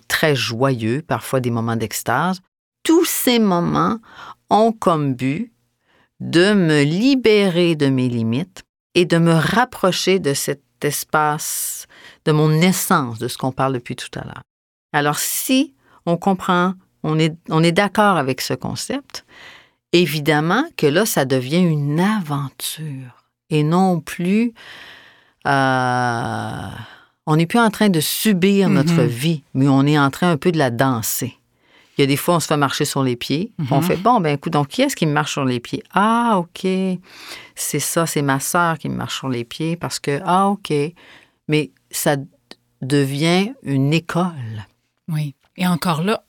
[0.06, 2.40] très joyeux, parfois des moments d'extase.
[2.88, 3.98] Tous ces moments
[4.48, 5.52] ont comme but
[6.20, 8.62] de me libérer de mes limites
[8.94, 11.86] et de me rapprocher de cet espace,
[12.24, 14.40] de mon essence, de ce qu'on parle depuis tout à l'heure.
[14.94, 15.74] Alors si
[16.06, 16.72] on comprend,
[17.02, 19.26] on est, on est d'accord avec ce concept,
[19.92, 24.54] évidemment que là, ça devient une aventure et non plus...
[25.46, 26.70] Euh,
[27.26, 29.06] on n'est plus en train de subir notre mm-hmm.
[29.06, 31.37] vie, mais on est en train un peu de la danser.
[31.98, 33.52] Il y a des fois, on se fait marcher sur les pieds.
[33.72, 33.82] On mhm.
[33.82, 35.82] fait, bon, ben écoute, donc qui est-ce qui me marche sur les pieds?
[35.92, 36.64] Ah, OK.
[37.56, 40.72] C'est ça, c'est ma sœur qui me marche sur les pieds parce que, ah, OK.
[41.48, 42.14] Mais ça
[42.80, 44.66] devient une école.
[45.08, 45.34] Oui.
[45.56, 46.22] Et encore là,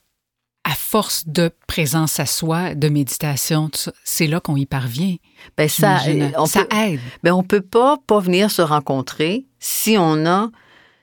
[0.63, 3.69] à force de présence à soi, de méditation,
[4.03, 5.15] c'est là qu'on y parvient.
[5.55, 5.99] Ben ça,
[6.37, 6.99] on ça aide.
[7.21, 10.49] Ben on peut pas pas venir se rencontrer si on a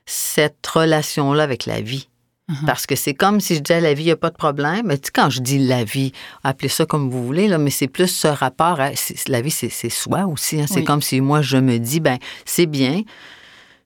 [0.07, 2.09] cette relation-là avec la vie.
[2.49, 2.65] Uh-huh.
[2.65, 4.87] Parce que c'est comme si je disais la vie, il n'y a pas de problème.
[4.87, 6.13] Mais tu quand je dis la vie,
[6.45, 8.91] appelez ça comme vous voulez, là, mais c'est plus ce rapport à.
[9.27, 10.61] La vie, c'est soi aussi.
[10.61, 10.67] Hein.
[10.69, 13.03] C'est comme si moi, je me dis, ben c'est bien.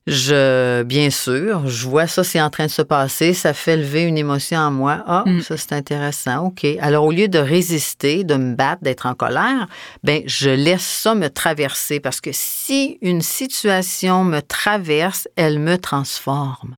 [0.06, 4.02] Je, bien sûr, je vois ça, c'est en train de se passer, ça fait lever
[4.02, 5.04] une émotion en moi.
[5.06, 5.42] Ah, mm.
[5.42, 6.66] ça c'est intéressant, ok.
[6.80, 9.68] Alors au lieu de résister, de me battre, d'être en colère,
[10.02, 15.76] ben je laisse ça me traverser parce que si une situation me traverse, elle me
[15.76, 16.74] transforme.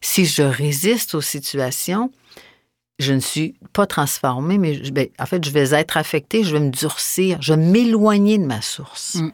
[0.00, 2.10] Si je résiste aux situations,
[3.00, 6.60] je ne suis pas transformée, mais ben, en fait, je vais être affectée, je vais
[6.60, 9.16] me durcir, je vais m'éloigner de ma source.
[9.16, 9.32] Mm.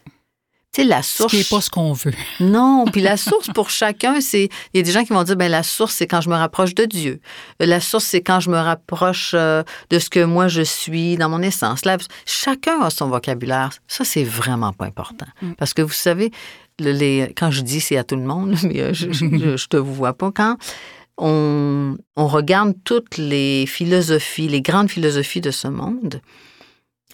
[0.72, 1.32] Tu sais, la source.
[1.32, 2.12] Ce qui n'est pas ce qu'on veut.
[2.40, 4.50] Non, puis la source pour chacun, c'est.
[4.72, 6.34] Il y a des gens qui vont dire, ben la source, c'est quand je me
[6.34, 7.20] rapproche de Dieu.
[7.58, 11.28] La source, c'est quand je me rapproche euh, de ce que moi je suis dans
[11.28, 11.84] mon essence.
[11.84, 13.70] Là, chacun a son vocabulaire.
[13.88, 15.26] Ça, c'est vraiment pas important.
[15.40, 15.52] Mm.
[15.54, 16.30] Parce que vous savez,
[16.78, 20.30] quand je dis c'est à tout le monde, mais euh, je, je, te vois pas,
[20.32, 20.56] quand
[21.18, 26.20] on, on, regarde toutes les philosophies, les grandes philosophies de ce monde,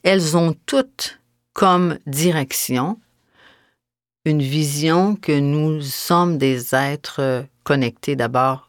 [0.02, 1.20] elles ont toutes
[1.52, 2.98] comme direction
[4.24, 8.68] une vision que nous sommes des êtres connectés d'abord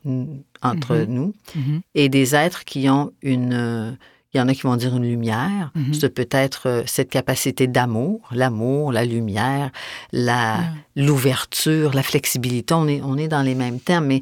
[0.62, 1.06] entre mm-hmm.
[1.06, 1.82] nous mm-hmm.
[1.96, 3.98] et des êtres qui ont une
[4.34, 5.72] il y en a qui vont dire une lumière.
[5.92, 9.70] C'est peut-être euh, cette capacité d'amour, l'amour, la lumière,
[10.12, 10.60] la
[10.96, 12.74] l'ouverture, la flexibilité.
[12.74, 14.22] On est, on est dans les mêmes termes, mais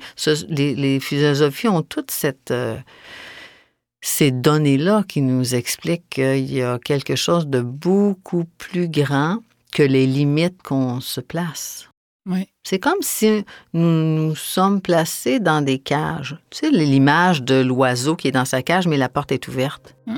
[0.50, 2.78] les, philosophies ont toutes cette, euh,
[4.02, 9.39] ces données-là qui nous expliquent qu'il y a quelque chose de beaucoup plus grand
[9.74, 11.90] que les limites qu'on se place.
[12.63, 16.38] C'est comme si nous nous sommes placés dans des cages.
[16.49, 19.95] Tu sais, l'image de l'oiseau qui est dans sa cage, mais la porte est ouverte.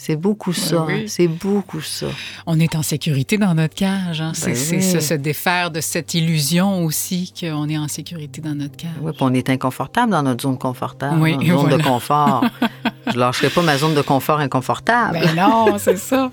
[0.00, 0.86] C'est beaucoup ça.
[0.88, 1.06] Hein.
[1.08, 2.06] C'est beaucoup ça.
[2.46, 4.20] On est en sécurité dans notre cage.
[4.20, 4.30] Hein.
[4.32, 8.92] C'est ben se, défaire de cette illusion aussi qu'on est en sécurité dans notre cage.
[9.00, 12.44] Oui, puis on est inconfortable dans notre zone confortable, oui, zone de confort.
[13.12, 15.18] Je lâcherai pas ma zone de confort inconfortable.
[15.20, 16.30] Ben non, c'est ça.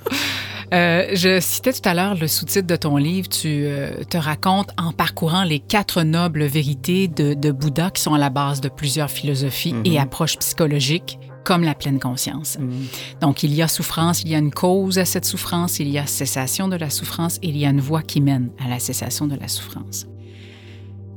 [0.74, 3.30] Euh, je citais tout à l'heure le sous-titre de ton livre.
[3.30, 8.18] Tu euh, te racontes en parcourant les quatre nobles vérités de, Bouddha qui sont à
[8.18, 9.98] la base de plusieurs philosophies et mhm.
[9.98, 12.58] approches psychologiques comme la pleine conscience.
[12.60, 12.88] Mhm.
[13.22, 16.00] Donc, il y a souffrance, il y a une cause à cette souffrance, il y
[16.00, 18.80] a cessation de la souffrance et il y a une voie qui mène à la
[18.80, 20.08] cessation de la souffrance.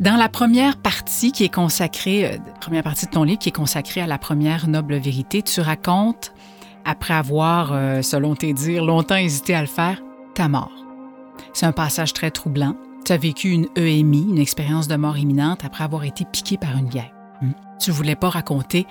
[0.01, 3.53] Dans la première partie qui est consacrée, euh, première partie de ton livre qui est
[3.53, 6.33] consacrée à la première noble vérité, tu racontes
[6.89, 10.01] après avoir, euh, selon tes dires, longtemps hésité à le faire,
[10.35, 10.73] ta mort.
[11.53, 12.77] C'est un passage très troublant.
[13.05, 16.79] Tu as vécu une EMI, une expérience de mort imminente, après avoir été piqué par
[16.79, 17.13] une guerre.
[17.43, 17.53] Hmm.
[17.79, 18.87] Tu voulais pas raconter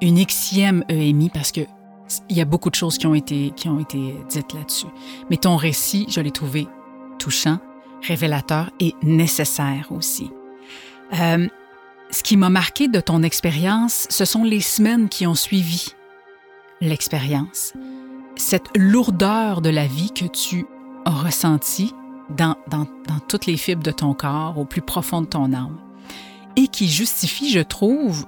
[0.00, 1.62] une Xème EMI parce que
[2.28, 4.86] il y a beaucoup de choses qui ont été, qui ont été dites là-dessus.
[5.28, 6.68] Mais ton récit, je l'ai trouvé
[7.18, 7.58] touchant,
[8.02, 10.30] révélateur et nécessaire aussi.
[11.14, 11.48] Euh,
[12.10, 15.94] ce qui m'a marqué de ton expérience, ce sont les semaines qui ont suivi
[16.82, 17.72] l'expérience,
[18.36, 20.66] cette lourdeur de la vie que tu
[21.04, 21.94] as ressentie
[22.36, 25.78] dans, dans, dans, toutes les fibres de ton corps, au plus profond de ton âme,
[26.56, 28.26] et qui justifie, je trouve,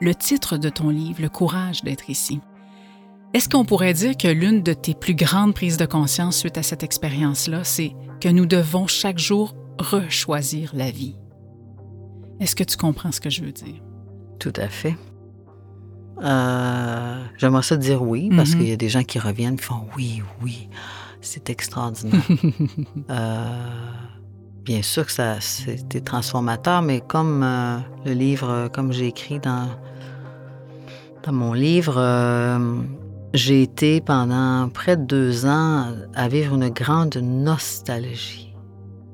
[0.00, 2.40] le titre de ton livre, Le courage d'être ici.
[3.34, 6.62] Est-ce qu'on pourrait dire que l'une de tes plus grandes prises de conscience suite à
[6.62, 11.16] cette expérience-là, c'est que nous devons chaque jour rechoisir la vie?
[12.40, 13.82] Est-ce que tu comprends ce que je veux dire?
[14.38, 14.96] Tout à fait.
[16.22, 18.58] Euh, J'aimerais ça dire oui, parce mhm.
[18.58, 20.68] qu'il y a des gens qui reviennent et font oui, oui,
[21.20, 22.22] c'est extraordinaire.
[23.10, 23.46] euh,
[24.64, 29.68] bien sûr que ça c'était transformateur, mais comme euh, le livre, comme j'ai écrit dans,
[31.22, 31.94] dans mon livre,
[33.34, 38.54] j'ai été pendant près de deux ans à vivre une grande nostalgie.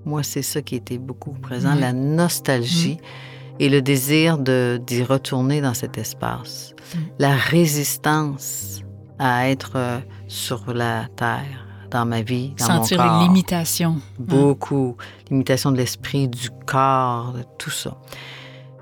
[0.05, 3.34] Moi, c'est ça qui était beaucoup présent, la nostalgie mm.
[3.61, 6.75] Et le désir d'y retourner dans cet espace.
[6.95, 6.99] Mm.
[7.19, 8.83] La résistance
[9.19, 13.21] à être euh, sur la terre, dans ma vie, dans Sentir mon corps.
[13.21, 13.97] les limitations.
[14.19, 14.97] Beaucoup.
[15.31, 17.97] Limitation de l'esprit, du corps, de tout ça.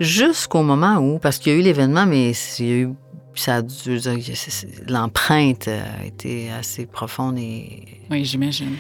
[0.01, 2.95] Jusqu'au moment où, parce qu'il y a eu l'événement, mais il y a eu
[3.35, 3.63] ça
[4.89, 8.01] l'empreinte a été assez profonde et.
[8.11, 8.77] Oui, j'imagine.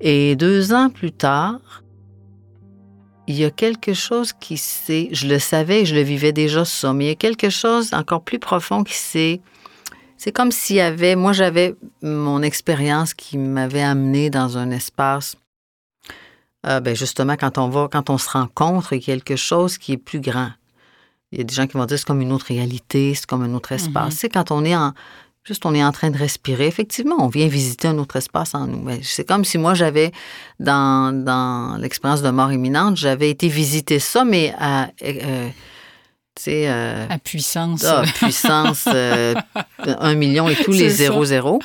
[0.00, 1.82] Et deux ans plus tard,
[3.30, 5.08] il y a quelque chose qui s'est.
[5.12, 8.22] Je le savais, je le vivais déjà ça, mais il y a quelque chose encore
[8.22, 9.40] plus profond qui s'est.
[10.16, 11.14] C'est comme s'il y avait.
[11.14, 15.36] Moi, j'avais mon expérience qui m'avait amené dans un espace.
[16.66, 19.78] Euh, ben justement, quand on va, quand on se rencontre, il y a quelque chose
[19.78, 20.50] qui est plus grand.
[21.30, 23.42] Il y a des gens qui vont dire c'est comme une autre réalité, c'est comme
[23.42, 24.16] un autre espace.
[24.16, 24.32] C'est mm-hmm.
[24.32, 24.92] quand on est en
[25.44, 28.66] juste on est en train de respirer, effectivement, on vient visiter un autre espace en
[28.66, 28.86] nous.
[29.02, 30.12] C'est comme si moi j'avais
[30.58, 35.48] dans, dans l'expérience de mort imminente, j'avais été visiter ça, mais à euh,
[36.48, 37.84] euh, à puissance.
[37.84, 39.34] Ah, puissance, euh,
[39.78, 41.60] un million et tous les zéro zéro.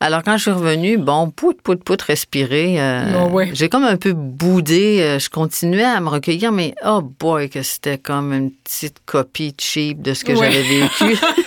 [0.00, 2.78] Alors, quand je suis revenue, bon, pout, pout, pout, respirer.
[2.78, 5.16] Euh, oh, j'ai comme un peu boudé.
[5.18, 10.02] je continuais à me recueillir, mais oh boy, que c'était comme une petite copie cheap
[10.02, 11.16] de ce que j'avais vécu.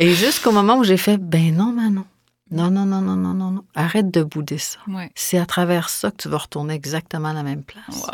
[0.00, 2.06] et jusqu'au moment où j'ai fait, ben non, Manon.
[2.50, 3.64] Non, non, non, non, non, non, non.
[3.74, 4.78] Arrête de bouder ça.
[5.14, 8.06] C'est à travers ça que tu vas retourner exactement à la même place.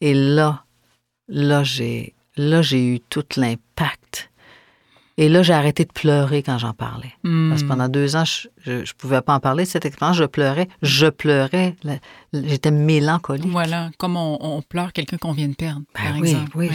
[0.00, 0.64] Et là,
[1.28, 4.29] là, j'ai, là, j'ai eu tout l'impact.
[5.20, 7.12] Et là, j'ai arrêté de pleurer quand j'en parlais.
[7.22, 7.68] Parce que hmm.
[7.68, 10.16] pendant deux ans, je ne pouvais pas en parler de cette expérience.
[10.16, 10.66] Je pleurais.
[10.80, 11.76] Je pleurais.
[12.32, 13.50] J'étais mélancolique.
[13.50, 16.50] Voilà, comme on, pleure quelqu'un qu'on vient de perdre, ben par oui, exemple.
[16.54, 16.70] Oui,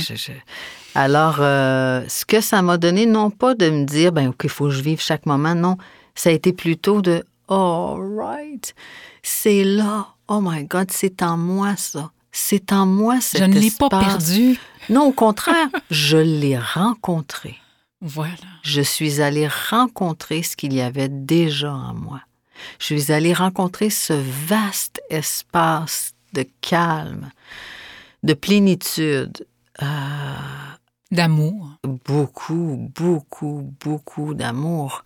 [0.93, 4.49] Alors, euh, ce que ça m'a donné, non pas de me dire, ben OK, il
[4.51, 5.55] faut que je vive chaque moment.
[5.55, 5.77] Non,
[6.13, 8.75] ça a été plutôt de, all right,
[9.23, 10.09] c'est là.
[10.27, 13.87] Oh my God, c'est en moi, ça c'est en moi cet Je ne l'ai pas
[13.87, 14.59] perdu.
[14.89, 17.55] Non, au contraire, je l'ai rencontré.
[18.01, 18.35] Voilà.
[18.63, 22.21] Je suis allée rencontrer ce qu'il y avait déjà en moi.
[22.79, 27.31] Je suis allée rencontrer ce vaste espace de calme,
[28.23, 29.45] de plénitude.
[29.81, 29.85] Euh,
[31.11, 31.77] d'amour.
[31.83, 35.03] Beaucoup, beaucoup, beaucoup d'amour.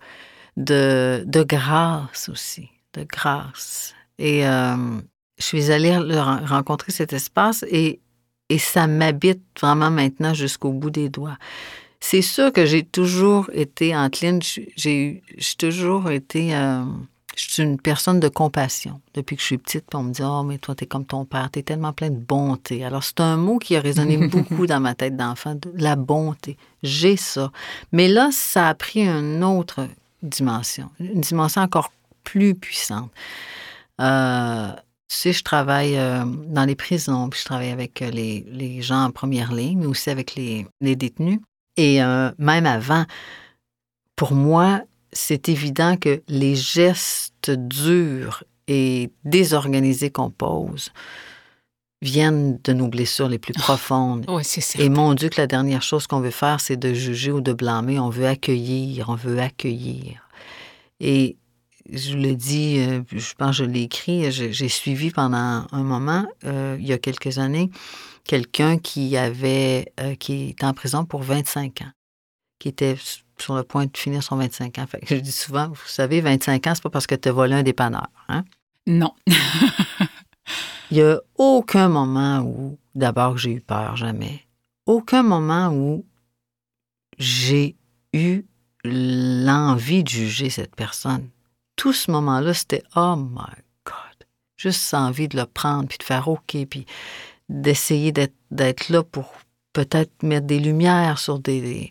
[0.56, 3.94] De, de grâce aussi, de grâce.
[4.18, 5.00] Et euh,
[5.38, 8.00] je suis allée rencontrer cet espace et,
[8.50, 11.38] et ça m'habite vraiment maintenant jusqu'au bout des doigts.
[12.00, 14.40] C'est sûr que j'ai toujours été, Anteline,
[14.76, 15.22] j'ai
[15.58, 16.54] toujours été.
[16.54, 16.84] Euh,
[17.36, 19.00] je suis une personne de compassion.
[19.14, 21.50] Depuis que je suis petite, on me dit Oh, mais toi, t'es comme ton père,
[21.50, 22.84] t'es tellement plein de bonté.
[22.84, 26.56] Alors, c'est un mot qui a résonné beaucoup dans ma tête d'enfant, la bonté.
[26.82, 27.52] J'ai ça.
[27.92, 29.86] Mais là, ça a pris une autre
[30.22, 31.92] dimension, une dimension encore
[32.24, 33.10] plus puissante.
[34.00, 34.72] Euh,
[35.08, 39.04] tu sais, je travaille euh, dans les prisons, puis je travaille avec euh, les, gens
[39.04, 41.40] en première ligne, mais aussi avec les, détenus.
[41.80, 43.06] Et euh, même avant,
[44.14, 50.90] pour moi, c'est évident que les gestes durs et désorganisés qu'on pose
[52.02, 54.26] viennent de nos blessures les plus ah, profondes.
[54.28, 57.32] oui, c'est Et mon Dieu, que la dernière chose qu'on veut faire, c'est de juger
[57.32, 57.98] ou de blâmer.
[57.98, 60.28] On veut accueillir, on veut accueillir.
[61.00, 61.38] Et
[61.90, 66.26] je le dis, euh, je pense que je l'ai écrit, j'ai suivi pendant un moment,
[66.44, 67.70] euh, il y a quelques années,
[68.30, 71.90] quelqu'un qui avait, euh, qui était en prison pour 25 ans,
[72.60, 72.96] qui était
[73.38, 74.86] sur le point de finir son 25 ans.
[75.02, 77.64] je dis souvent, vous savez, 25 ans, c'est pas parce que tu as volé un
[77.64, 78.06] dépanneur.
[78.28, 78.44] Hein?
[78.86, 79.12] Non.
[79.26, 84.46] il n'y a aucun moment où, d'abord, j'ai eu peur, jamais.
[84.86, 86.04] Aucun moment où
[87.18, 87.74] j'ai
[88.12, 88.44] eu
[88.84, 91.28] l'envie de juger cette personne
[91.74, 94.26] tout ce moment-là, c'était Oh my God!
[94.58, 96.84] Juste envie de le prendre, puis de faire OK, puis
[97.50, 99.26] d'essayer d'être là pour
[99.72, 101.90] peut-être mettre des lumières sur des,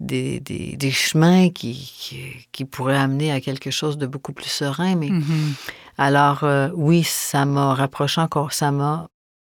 [0.00, 4.96] des, des, chemins qui, qui, pourraient amener à quelque chose de beaucoup plus serein.
[4.96, 5.54] Mais mm-hmm.
[5.98, 9.08] alors, euh, oui, ça m'a rapproché encore, ça m'a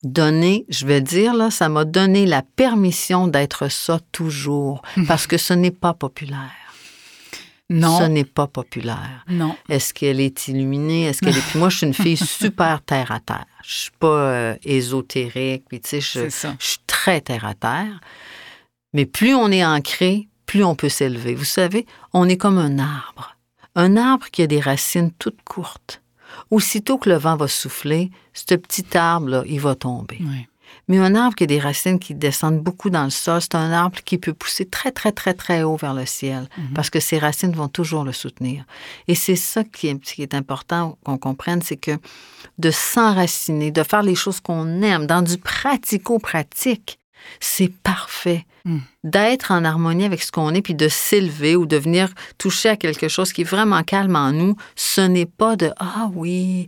[0.04, 5.38] donné, je vais dire, là, ça m'a donné la permission d'être ça toujours, parce que
[5.38, 6.69] ce n'est pas populaire.
[7.70, 8.00] Non.
[8.00, 9.24] Ce n'est pas populaire.
[9.30, 9.56] Non.
[9.70, 11.06] Est-ce qu'elle est illuminée?
[11.06, 11.42] Est-ce qu'elle est.
[11.50, 13.46] Puis moi, je suis une fille super terre à terre.
[13.64, 15.66] Je suis pas euh, ésotérique.
[15.70, 18.00] Puis, tu sais, je, je suis très terre à terre.
[18.94, 21.36] Mais plus on est ancré, plus on peut s'élever.
[21.36, 23.36] Vous savez, on est comme un arbre.
[23.76, 26.02] Un arbre qui a des racines toutes courtes.
[26.50, 30.18] Aussitôt que le vent va souffler, ce petit arbre-là, il va tomber.
[30.22, 30.48] Oui.
[30.90, 33.72] Mais un arbre qui a des racines qui descendent beaucoup dans le sol, c'est un
[33.72, 36.74] arbre qui peut pousser très, très, très, très haut vers le ciel mhm.
[36.74, 38.66] parce que ses racines vont toujours le soutenir.
[39.08, 41.98] Et c'est ça qui est, qui est important qu'on comprenne, c'est que
[42.58, 47.00] de s'enraciner, de faire les choses qu'on aime dans du pratico-pratique,
[47.40, 48.46] c'est parfait.
[48.66, 48.80] Mm.
[49.04, 52.76] D'être en harmonie avec ce qu'on est, puis de s'élever ou de venir toucher à
[52.76, 56.68] quelque chose qui est vraiment calme en nous, ce n'est pas de Ah oui,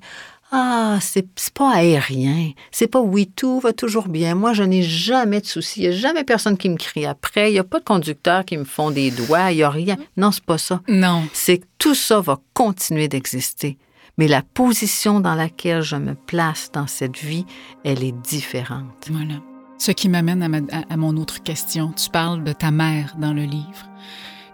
[0.54, 2.52] ah, c'est pas aérien.
[2.72, 4.36] C'est pas oui, tout va toujours bien.
[4.36, 5.80] Moi, je n'ai jamais de soucis.
[5.80, 7.50] Il n'y a jamais personne qui me crie après.
[7.50, 9.52] Il n'y a pas de conducteurs qui me font des doigts.
[9.52, 9.96] Il n'y a rien.
[10.18, 10.82] Non, c'est pas ça.
[10.90, 11.24] Non.
[11.32, 13.78] C'est que tout ça va continuer d'exister.
[14.18, 17.46] Mais la position dans laquelle je me place dans cette vie,
[17.86, 19.08] elle est différente.
[19.10, 19.36] Voilà.
[19.78, 21.94] Ce qui m'amène à, mon autre question.
[21.94, 23.90] Tu parles de ta mère dans le livre,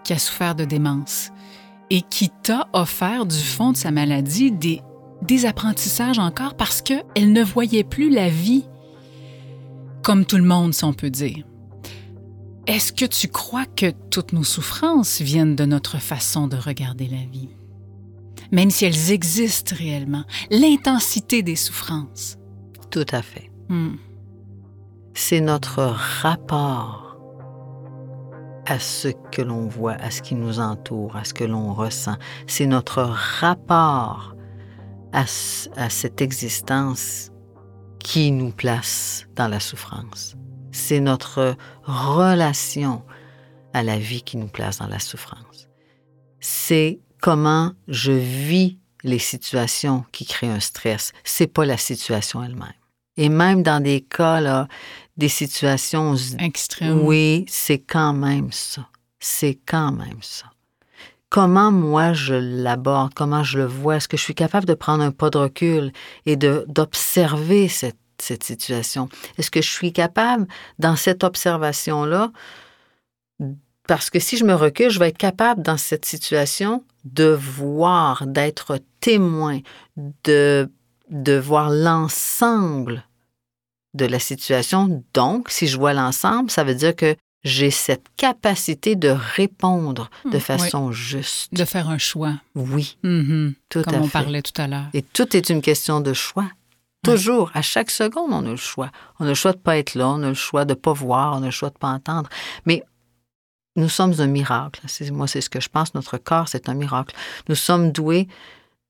[0.04, 1.32] qui a souffert de démence
[1.90, 4.80] et qui t'a offert du fond de sa maladie des,
[5.22, 8.64] des apprentissages encore parce qu'elle ne voyait plus la vie
[10.02, 11.44] comme tout le monde, si on peut dire.
[12.66, 17.24] Est-ce que tu crois que toutes nos souffrances viennent de notre façon de regarder la
[17.30, 17.48] vie?
[18.52, 22.38] Même si elles existent réellement, l'intensité des souffrances.
[22.90, 23.50] Tout à fait.
[23.68, 23.96] Hmm
[25.18, 25.82] c'est notre
[26.22, 27.18] rapport
[28.66, 32.14] à ce que l'on voit, à ce qui nous entoure, à ce que l'on ressent.
[32.46, 34.36] C'est notre rapport
[35.12, 37.30] à, cette existence
[37.98, 40.36] qui nous place dans la souffrance.
[40.72, 43.02] C'est notre relation
[43.72, 45.68] à la vie qui nous place dans la souffrance.
[46.40, 51.12] C'est comment je vis les situations qui créent un stress.
[51.24, 52.72] C'est pas la situation elle-même.
[53.16, 54.68] Et même dans des cas là,
[55.16, 57.00] des situations extrêmes.
[57.00, 58.88] Oui, c'est quand même ça.
[59.18, 60.46] C'est quand même ça.
[61.30, 65.04] Comment moi je l'aborde, comment je le vois, est-ce que je suis capable de prendre
[65.04, 65.92] un pas de recul
[66.24, 69.08] et d'observer cette, cette situation?
[69.36, 70.46] Est-ce que je suis capable,
[70.78, 72.32] dans cette observation-là,
[73.86, 78.26] parce que si je me recule, je vais être capable, dans cette situation, de voir,
[78.26, 79.60] d'être témoin,
[80.24, 80.70] de,
[81.10, 83.04] de voir l'ensemble
[83.94, 85.04] de la situation.
[85.14, 90.36] Donc, si je vois l'ensemble, ça veut dire que j'ai cette capacité de répondre de
[90.36, 91.52] hmm, façon juste.
[91.54, 92.34] De faire un choix.
[92.54, 93.54] Oui, mm-hmm.
[93.68, 94.88] tout Comme on parlait tout à l'heure.
[94.92, 96.50] Et tout est une question de choix.
[97.04, 98.90] Toujours, à chaque seconde, on a le choix.
[99.20, 100.78] On a le choix de ne pas être là, on a le choix de ne
[100.78, 102.28] pas voir, on a le choix de ne pas entendre.
[102.66, 102.82] Mais
[103.76, 104.80] nous sommes un miracle.
[105.12, 105.94] Moi, c'est ce que je pense.
[105.94, 107.14] Notre corps, c'est un miracle.
[107.48, 108.26] Nous sommes doués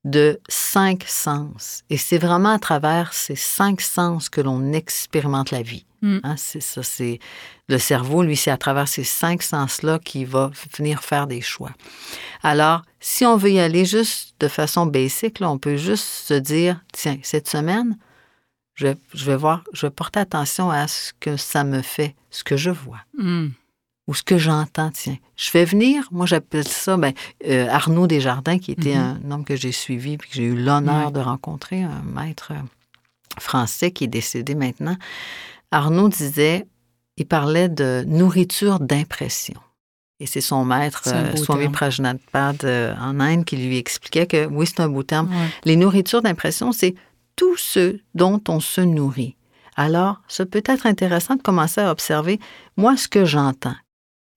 [0.04, 1.82] de cinq sens.
[1.90, 5.84] Et c'est vraiment à travers ces cinq sens que l'on expérimente la vie.
[6.02, 6.18] Mm.
[6.22, 7.18] Hein, c'est ça, c'est
[7.68, 11.72] le cerveau, lui, c'est à travers ces cinq sens-là qu'il va venir faire des choix.
[12.42, 16.34] Alors, si on veut y aller juste de façon basique, là, on peut juste se
[16.34, 17.98] dire, tiens, cette semaine,
[18.74, 22.56] je, vais voir, je vais porter attention à ce que ça me fait, ce que
[22.56, 23.00] je vois.
[23.16, 23.48] Mm
[24.08, 25.18] ou ce que j'entends, tiens.
[25.36, 27.12] Je fais venir, moi j'appelle ça ben,
[27.46, 29.26] euh, Arnaud Desjardins, qui était mm-hmm.
[29.26, 32.62] un homme que j'ai suivi, puis que j'ai eu l'honneur de rencontrer, un maître euh,
[33.38, 34.96] français qui est décédé maintenant.
[35.70, 36.66] Arnaud disait,
[37.16, 39.54] il parlait de nourriture d'impression.
[40.20, 42.64] Et c'est son maître, euh, Swami Prajnathpad
[43.00, 45.30] en Inde, qui lui expliquait que, oui, c'est un beau terme,
[45.64, 46.94] les nourritures d'impression, c'est
[47.36, 49.36] tout ce dont on se nourrit.
[49.76, 52.40] Alors, ce peut être intéressant de commencer à observer,
[52.76, 53.76] moi, ce que j'entends.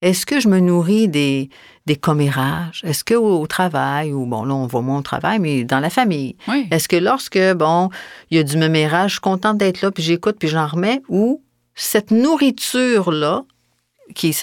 [0.02, 1.48] Est-ce que je me nourris des,
[1.86, 2.82] des commérages?
[2.84, 5.90] Est-ce que au, travail, ou bon, là, on va moins au travail, mais dans la
[5.90, 6.36] famille,
[6.70, 7.88] est-ce que lorsque, bon,
[8.30, 11.02] il y a du mémérage, je suis contente d'être là, puis j'écoute, puis j'en remets,
[11.08, 11.42] ou
[11.74, 13.44] cette nourriture-là,
[14.14, 14.34] qui,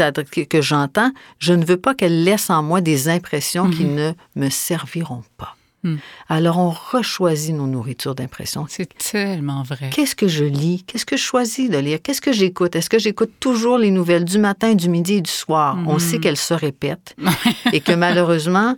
[0.49, 4.15] que j'entends, je ne veux pas qu'elle laisse en moi des impressions qui mm-hmm.
[4.35, 5.55] ne me serviront pas.
[5.83, 5.95] Hmm.
[6.27, 8.65] Alors, on rechoisit nos nourritures d'impression.
[8.69, 9.89] C'est tellement vrai.
[9.91, 10.83] Qu'est-ce que je lis?
[10.85, 11.99] Qu'est-ce que je choisis de lire?
[12.03, 12.75] Qu'est-ce que j'écoute?
[12.75, 15.77] Est-ce que j'écoute toujours les nouvelles du matin, du midi et du soir?
[15.87, 15.99] On hmm.
[15.99, 17.15] sait qu'elles se répètent
[17.73, 18.75] et que malheureusement,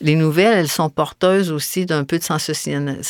[0.00, 3.06] les nouvelles, elles sont porteuses aussi d'un peu de sensationnalisme.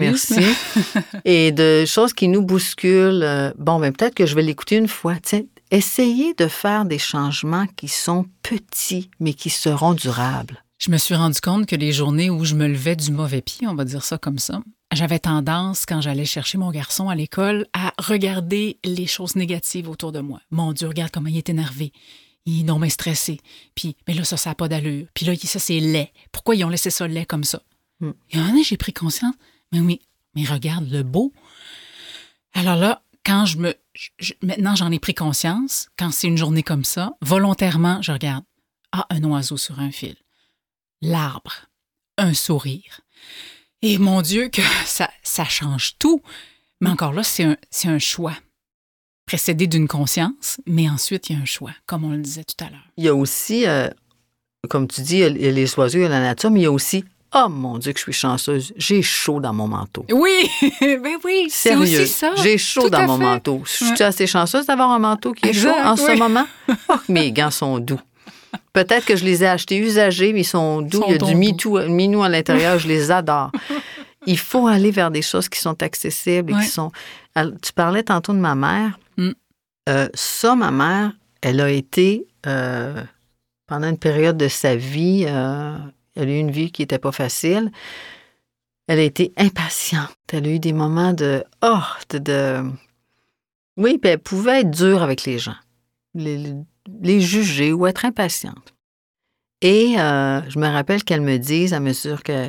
[0.00, 0.40] Merci.
[1.24, 3.22] et de choses qui nous bousculent.
[3.22, 5.14] Euh, bon, ben peut-être que je vais l'écouter une fois.
[5.22, 10.62] Tiens, essayez de faire des changements qui sont petits, mais qui seront durables.
[10.78, 13.66] Je me suis rendu compte que les journées où je me levais du mauvais pied,
[13.66, 14.60] on va dire ça comme ça,
[14.92, 20.12] j'avais tendance, quand j'allais chercher mon garçon à l'école, à regarder les choses négatives autour
[20.12, 20.40] de moi.
[20.50, 21.92] Mon Dieu, regarde comment il est énervé.
[22.44, 23.40] il est non mais stressé.
[23.74, 25.06] Puis, mais là, ça, ça n'a pas d'allure.
[25.14, 26.12] Puis là, ça, c'est laid.
[26.30, 27.62] Pourquoi ils ont laissé ça laid comme ça?
[28.00, 28.10] Mm.
[28.30, 29.34] Et un moment donné, j'ai pris conscience,
[29.72, 30.00] mais oui,
[30.34, 31.32] mais regarde le beau.
[32.52, 33.74] Alors là, quand je me.
[33.94, 38.44] je- maintenant, j'en ai pris conscience, quand c'est une journée comme ça, volontairement, je regarde.
[38.92, 40.14] Ah, un oiseau sur un fil.
[41.02, 41.66] L'arbre.
[42.18, 43.00] Un sourire.
[43.82, 46.22] Et mon Dieu, que ça, ça change tout.
[46.80, 47.44] Mais encore là, c'est
[47.84, 48.34] un, choix.
[49.26, 52.64] Précédé d'une conscience, mais ensuite, il y a un choix, comme on le disait tout
[52.64, 52.86] à l'heure.
[52.96, 53.88] Il y a aussi, euh,
[54.70, 56.64] comme tu dis, il y a les oiseaux, il y a la nature, mais il
[56.64, 60.06] y a aussi Oh mon Dieu, que je suis chanceuse, j'ai chaud dans mon manteau.
[60.10, 60.48] Oui,
[60.80, 62.34] ben oui, c'est aussi ça.
[62.36, 63.24] j'ai chaud Tout dans mon fait.
[63.24, 63.62] manteau.
[63.64, 64.02] Je suis Ouais.
[64.02, 66.46] assez chanceuse d'avoir un manteau qui est chaud en ce moment.
[66.88, 68.00] Oh, mes gants sont doux.
[68.72, 70.98] Peut-être que je les ai achetés usagés, mais ils sont doux.
[70.98, 73.50] Sont Il y a du mitou- minou à l'intérieur, je les adore.
[74.26, 76.62] Il faut aller vers des choses qui sont accessibles et Ouais.
[76.62, 76.90] qui sont.
[77.36, 78.98] Alors, tu parlais tantôt de ma mère.
[79.16, 79.30] Mm.
[79.88, 83.02] Euh, ça, ma mère, elle a été, euh,
[83.68, 85.76] pendant une période de sa vie, euh,
[86.16, 87.70] elle a eu une vie qui n'était pas facile.
[88.88, 90.16] Elle a été impatiente.
[90.32, 91.44] Elle a eu des moments de.
[91.62, 91.78] Oh,
[92.10, 92.18] de.
[92.18, 92.62] de-
[93.76, 95.56] Oui, puis elle pouvait être dure avec les gens,
[96.14, 96.52] les,
[97.02, 98.74] les juger ou être impatiente.
[99.62, 102.48] Et euh, je me rappelle qu'elle me dise, à mesure que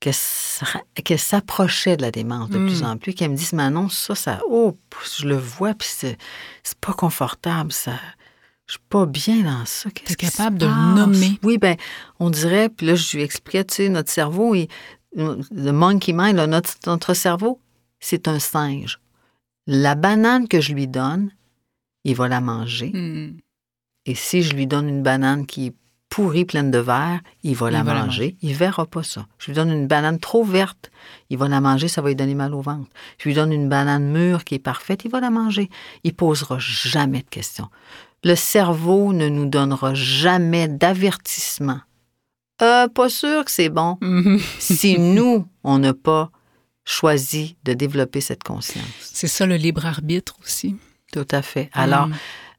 [0.00, 3.88] qu'elle s'a- qu'elle s'approchait de la démence de plus en plus, qu'elle me dise Manon,
[3.88, 4.76] ça, ça, oh,
[5.18, 6.16] je le vois, puis c'est
[6.62, 7.94] c'est pas confortable, ça.
[8.66, 9.90] Je suis pas bien dans ça.
[9.90, 11.38] Qu'est-ce capable de le nommer.
[11.42, 11.76] Oui, ben,
[12.20, 14.68] on dirait, puis là, je lui expliquais, tu sais, notre cerveau, il-
[15.16, 17.60] le monkey mind, là, notre, notre cerveau,
[17.98, 19.00] c'est un singe.
[19.66, 21.30] La banane que je lui donne,
[22.08, 22.90] il va la manger.
[22.92, 23.36] Hmm.
[24.06, 25.74] Et si je lui donne une banane qui est
[26.08, 28.36] pourrie, pleine de verre, il va la va la manger.
[28.40, 29.26] Il verra pas ça.
[29.38, 30.90] Je lui donne une banane trop verte,
[31.28, 32.88] il va la manger, ça va lui donner mal au ventre.
[33.18, 35.68] Je lui donne une banane mûre qui est parfaite, il va la manger.
[36.04, 37.68] Il posera jamais de questions.
[38.24, 41.80] Le cerveau ne nous donnera jamais d'avertissement.
[42.62, 43.98] Euh, pas sûr que c'est bon
[44.58, 46.30] si nous, on n'a pas
[46.84, 48.86] choisi de développer cette conscience.
[49.00, 50.74] C'est ça le libre arbitre aussi.
[51.12, 51.70] Tout à fait.
[51.72, 52.14] Alors, Mm.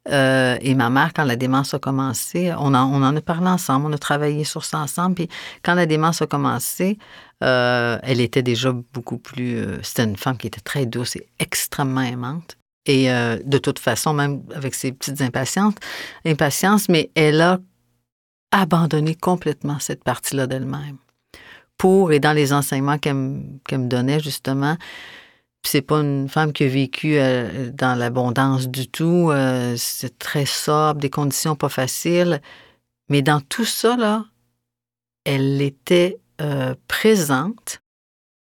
[0.09, 3.47] euh, et ma mère, quand la démence a commencé, on en, on en a parlé
[3.47, 5.15] ensemble, on a travaillé sur ça ensemble.
[5.15, 5.29] Puis
[5.63, 6.97] quand la démence a commencé,
[7.43, 9.57] euh, elle était déjà beaucoup plus.
[9.57, 12.57] euh, C'était une femme qui était très douce et extrêmement aimante.
[12.85, 15.75] Et de toute façon, même avec ses petites impatiences,
[16.25, 17.59] impatiences, mais elle a
[18.51, 20.97] abandonné complètement cette partie-là d'elle-même.
[21.77, 24.75] Pour, et dans les enseignements qu'elle me, donnait, justement,
[25.65, 29.29] c'est pas une femme qui a vécu euh, dans l'abondance du tout.
[29.31, 32.41] euh, c'est très sobre, des conditions pas faciles.
[33.09, 34.25] Mais dans tout ça, là,
[35.25, 37.81] elle était euh, présente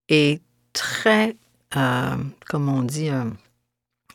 [0.08, 0.40] et
[0.72, 1.36] très,
[1.70, 3.10] comme on dit,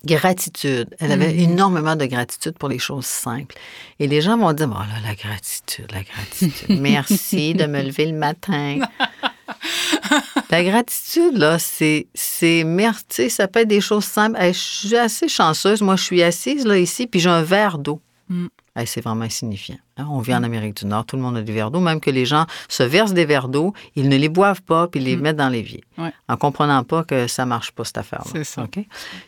[0.06, 0.96] gratitude.
[1.00, 1.40] Elle avait Mhm.
[1.52, 3.56] énormément de gratitude pour les choses simples.
[4.00, 6.80] Et les gens vont dire, oh là, la gratitude, la gratitude.
[6.80, 8.80] Merci de me lever le matin.
[10.50, 14.38] La gratitude, là, c'est, c'est merci, tu sais, ça peut être des choses simples.
[14.40, 15.82] Hey, je suis assez chanceuse.
[15.82, 18.02] Moi, je suis assise, là, ici, puis j'ai un verre d'eau.
[18.30, 18.48] Mm.
[18.78, 19.78] Hey, c'est vraiment insignifiant.
[19.98, 20.06] hein.
[20.10, 22.10] On vit en Amérique du Nord, tout le monde a des verres d'eau, même que
[22.10, 25.16] les gens se versent des verres d'eau, ils ne les boivent pas, puis ils les
[25.16, 25.22] Mm.
[25.22, 25.84] mettent dans l'évier.
[25.98, 26.12] Ouais.
[26.28, 28.32] En comprenant pas que ça marche pas, cette affaire-là.
[28.34, 28.68] C'est ça.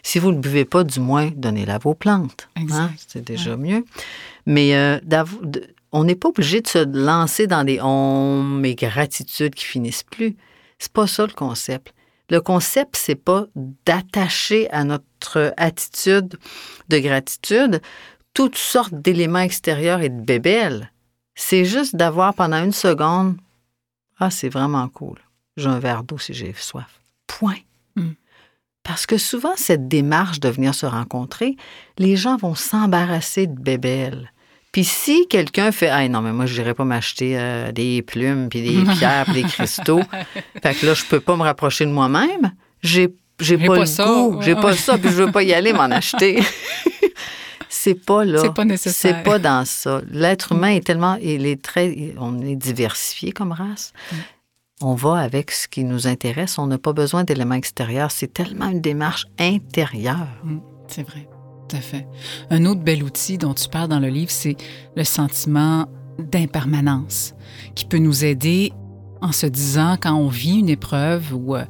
[0.03, 2.49] Si vous ne le buvez pas, du moins, donnez-la à vos plantes.
[2.57, 2.89] hein.
[3.07, 3.85] C'est déjà mieux.
[4.45, 9.55] Mais euh, de- on n'est pas obligé de se lancer dans des on et gratitudes
[9.55, 10.35] qui finissent plus.
[10.79, 11.93] C'est pas ça le concept.
[12.29, 13.45] Le concept, c'est pas
[13.85, 16.37] d'attacher à notre attitude
[16.89, 17.81] de gratitude
[18.33, 20.91] toutes sortes d'éléments extérieurs et de bébelles.
[21.35, 23.37] C'est juste d'avoir pendant une seconde
[24.19, 25.17] Ah, c'est vraiment cool.
[25.55, 26.99] J'ai un verre d'eau si j'ai soif.
[27.27, 27.61] Point.
[27.95, 28.11] Mm.
[28.83, 31.55] Parce que souvent, cette démarche de venir se rencontrer,
[31.97, 34.31] les gens vont s'embarrasser de bébelles.
[34.77, 38.47] Puis si quelqu'un fait Ah non, mais moi, je n'irai pas m'acheter euh, des plumes,
[38.47, 40.01] puis des pierres, puis des cristaux.
[40.61, 42.51] Fait que là, je peux pas me rapprocher de moi-même.
[42.83, 45.51] J'ai j'ai pas, pas le ça, goût, j'ai pas ça, puis je veux pas y
[45.51, 46.43] aller m'en acheter.
[47.69, 48.39] c'est pas là.
[48.39, 49.15] C'est pas nécessaire.
[49.15, 50.01] C'est pas dans ça.
[50.11, 53.93] L'être humain est tellement, il est très, on est diversifié comme race.
[54.11, 54.15] Mm.
[54.81, 56.59] On va avec ce qui nous intéresse.
[56.59, 58.11] On n'a pas besoin d'éléments extérieurs.
[58.11, 60.27] C'est tellement une démarche intérieure.
[60.43, 61.27] Mm, C'est vrai,
[61.67, 62.07] tout à fait.
[62.49, 64.55] Un autre bel outil dont tu parles dans le livre, c'est
[64.95, 65.87] le sentiment
[66.19, 67.33] d'impermanence
[67.75, 68.73] qui peut nous aider
[69.21, 71.65] en se disant quand on vit une épreuve ou euh,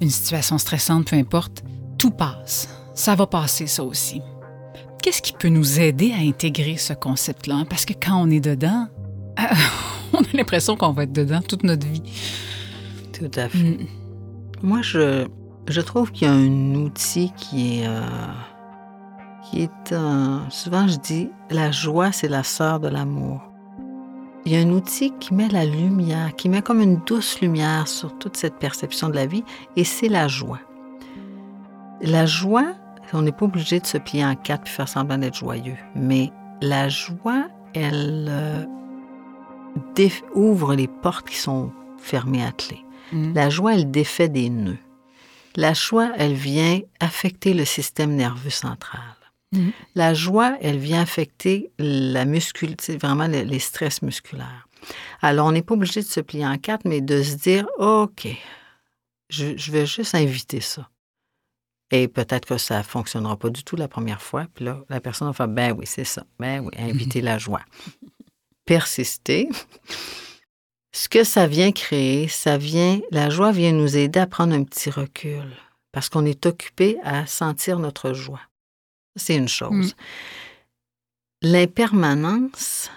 [0.00, 1.62] une situation stressante, peu importe,
[1.98, 2.68] tout passe.
[2.94, 4.20] Ça va passer, ça aussi.
[5.02, 7.64] Qu'est-ce qui peut nous aider à intégrer ce concept-là?
[7.68, 8.88] Parce que quand on est dedans,
[10.12, 12.02] on a l'impression qu'on va être dedans toute notre vie.
[13.12, 13.58] Tout à fait.
[13.58, 13.86] Mm.
[14.62, 15.26] Moi, je,
[15.68, 18.00] je trouve qu'il y a un outil qui est, euh,
[19.50, 20.42] qui est un...
[20.50, 23.42] Souvent, je dis, la joie, c'est la sœur de l'amour.
[24.44, 27.88] Il y a un outil qui met la lumière, qui met comme une douce lumière
[27.88, 29.44] sur toute cette perception de la vie,
[29.76, 30.60] et c'est la joie.
[32.00, 32.74] La joie,
[33.12, 36.32] on n'est pas obligé de se plier en quatre puis faire semblant d'être joyeux, mais
[36.62, 38.64] la joie, elle euh,
[40.34, 42.78] ouvre les portes qui sont fermées à clé.
[43.12, 43.34] Mm.
[43.34, 44.78] La joie, elle défait des nœuds.
[45.56, 49.17] La joie, elle vient affecter le système nerveux central.
[49.52, 49.70] Mm.
[49.94, 54.68] La joie, elle vient affecter la musculation, vraiment les, stress musculaires.
[55.20, 58.28] Alors, on n'est pas obligé de se plier en quatre, mais de se dire, OK,
[59.30, 60.88] je, je vais juste inviter ça.
[61.90, 64.46] Et peut-être que ça ne fonctionnera pas du tout la première fois.
[64.54, 66.24] Puis là, la personne va faire, ben oui, c'est ça.
[66.38, 67.62] Ben oui, inviter la joie.
[68.66, 69.48] Persister.
[70.92, 74.64] Ce que ça vient créer, ça vient, la joie vient nous aider à prendre un
[74.64, 75.56] petit recul
[75.92, 78.40] parce qu'on est occupé à sentir notre joie.
[79.18, 79.94] C'est une chose.
[79.94, 79.98] Mm.
[81.42, 82.90] L'impermanence,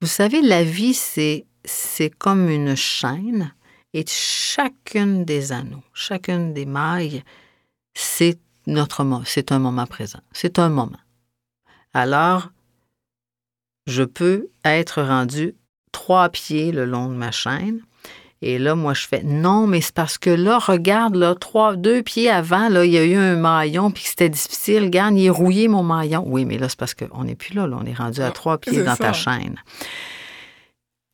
[0.00, 3.52] vous savez, la vie, c'est, c'est comme une chaîne
[3.94, 7.24] et chacune des anneaux, chacune des mailles,
[7.94, 10.20] c'est notre c'est un moment présent.
[10.32, 11.00] C'est un moment.
[11.94, 12.50] Alors,
[13.86, 15.54] je peux être rendu
[15.90, 17.80] trois pieds le long de ma chaîne.
[18.40, 22.02] Et là, moi, je fais non, mais c'est parce que là, regarde, là, trois, deux
[22.02, 24.84] pieds avant, là, il y a eu un maillon, puis c'était difficile.
[24.84, 26.22] Regarde, il est rouillé mon maillon.
[26.24, 28.30] Oui, mais là, c'est parce qu'on n'est plus là, là, On est rendu à ah,
[28.30, 29.56] trois pieds dans ta chaîne.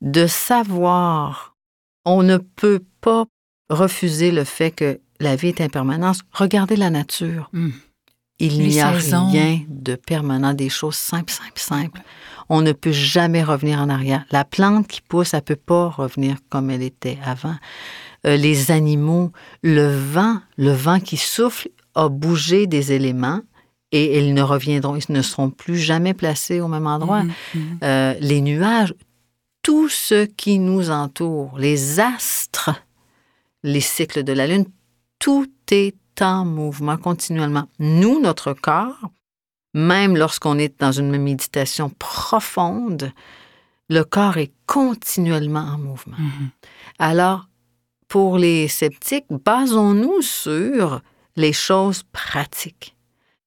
[0.02, 1.56] De savoir,
[2.04, 3.24] on ne peut pas
[3.70, 6.20] refuser le fait que la vie est impermanence.
[6.30, 7.48] Regardez la nature.
[7.54, 7.70] Hmm.
[8.38, 12.00] Il n'y a rien de permanent, des choses simples, simples, simples
[12.48, 14.24] on ne peut jamais revenir en arrière.
[14.30, 17.56] La plante qui pousse, elle ne peut pas revenir comme elle était avant.
[18.26, 19.32] Euh, les animaux,
[19.62, 23.40] le vent, le vent qui souffle a bougé des éléments
[23.92, 27.22] et ils ne reviendront, ils ne seront plus jamais placés au même endroit.
[27.22, 27.78] Mhm, mhm.
[27.84, 28.94] Euh, les nuages,
[29.62, 32.70] tout ce qui nous entoure, les astres,
[33.62, 34.66] les cycles de la Lune,
[35.18, 37.68] tout est en mouvement continuellement.
[37.78, 39.10] Nous, notre corps,
[39.74, 43.12] même lorsqu'on est dans une méditation profonde,
[43.90, 46.16] le corps est continuellement en mouvement.
[46.16, 46.48] Mm-hmm.
[47.00, 47.48] Alors,
[48.08, 51.00] pour les sceptiques, basons-nous sur
[51.36, 52.96] les choses pratiques,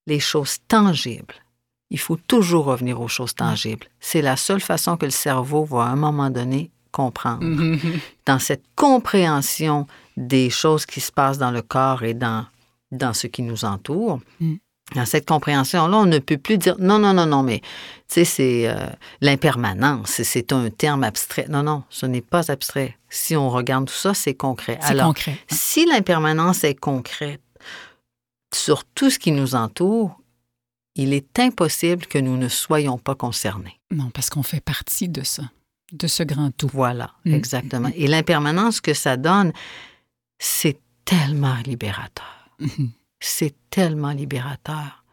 [0.05, 1.35] les choses tangibles.
[1.89, 3.87] Il faut toujours revenir aux choses tangibles.
[4.01, 7.45] C'est la seule façon que le cerveau va à un moment donné comprendre.
[7.45, 7.99] Mm-hmm.
[8.25, 12.45] Dans cette compréhension des choses qui se passent dans le corps et dans,
[12.91, 14.55] dans ce qui nous entoure, mm
[14.95, 17.65] dans cette compréhension-là, on ne peut plus dire non, non, non, non, mais tu
[18.07, 18.87] sais, c'est euh,
[19.19, 21.45] l'impermanence, c'est un terme abstrait.
[21.49, 22.97] Non, non, ce n'est pas abstrait.
[23.09, 24.79] Si on regarde tout ça, c'est concret.
[24.81, 25.37] C'est concret.
[25.51, 27.41] Si l'impermanence est concrète
[28.53, 30.21] sur tout ce qui nous entoure,
[30.95, 33.79] il est impossible que nous ne soyons pas concernés.
[33.91, 35.43] Non, parce qu'on fait partie de ça,
[35.91, 36.69] de ce grand tout.
[36.73, 37.33] Voilà, mm.
[37.33, 37.91] exactement.
[37.95, 39.51] Et l'impermanence que ça donne,
[40.39, 42.49] c'est tellement libérateur.
[42.61, 45.03] Mm-hmm c'est tellement libérateur.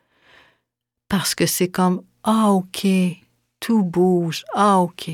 [1.09, 2.87] Parce que c'est comme, ah, OK,
[3.61, 5.11] tout bouge, ah, OK.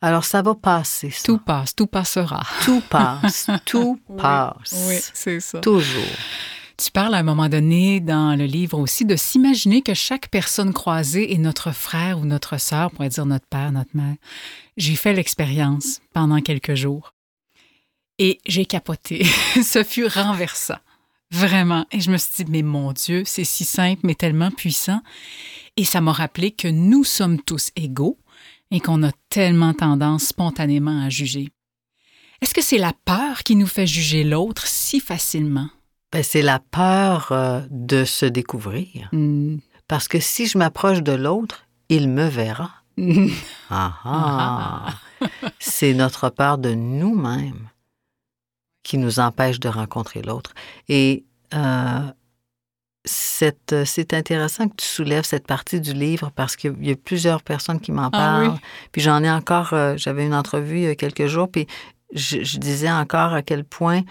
[0.00, 1.10] Alors ça va passer.
[1.10, 1.22] Ça.
[1.24, 2.42] Tout passe, tout passera.
[2.62, 4.86] Tout passe, tout passe.
[4.86, 5.60] Oui, c'est ça.
[5.60, 6.02] Toujours.
[6.76, 10.72] Tu parles à un moment donné dans le livre aussi de s'imaginer que chaque personne
[10.72, 14.16] croisée est notre frère ou notre sœur, pourrait dire notre père, notre mère.
[14.76, 17.14] J'ai fait l'expérience pendant quelques jours
[18.18, 19.24] et j'ai capoté.
[19.62, 20.78] Ce fut renversant.
[21.34, 21.84] Vraiment.
[21.90, 25.00] Et je me suis dit, mais mon Dieu, c'est si simple, mais tellement puissant.
[25.76, 28.18] Et ça m'a rappelé que nous sommes tous égaux
[28.70, 31.48] et qu'on a tellement tendance spontanément à juger.
[32.40, 35.68] Est-ce que c'est la peur qui nous fait juger l'autre si facilement?
[36.12, 39.08] Ben, c'est la peur euh, de se découvrir.
[39.10, 39.56] Hmm.
[39.88, 42.70] Parce que si je m'approche de l'autre, il me verra.
[43.70, 44.94] ah, ah.
[45.58, 47.70] c'est notre peur de nous-mêmes
[48.84, 50.54] qui nous empêche de rencontrer l'autre.
[50.88, 51.24] Et
[51.54, 52.10] euh,
[53.04, 57.80] c'est intéressant que tu soulèves cette partie du livre parce qu'il y a plusieurs personnes
[57.80, 58.58] qui m'en ah parlent.
[58.92, 61.66] Puis j'en ai encore, euh, j'avais une entrevue il y a quelques jours, puis
[62.14, 64.02] je, disais encore à quel point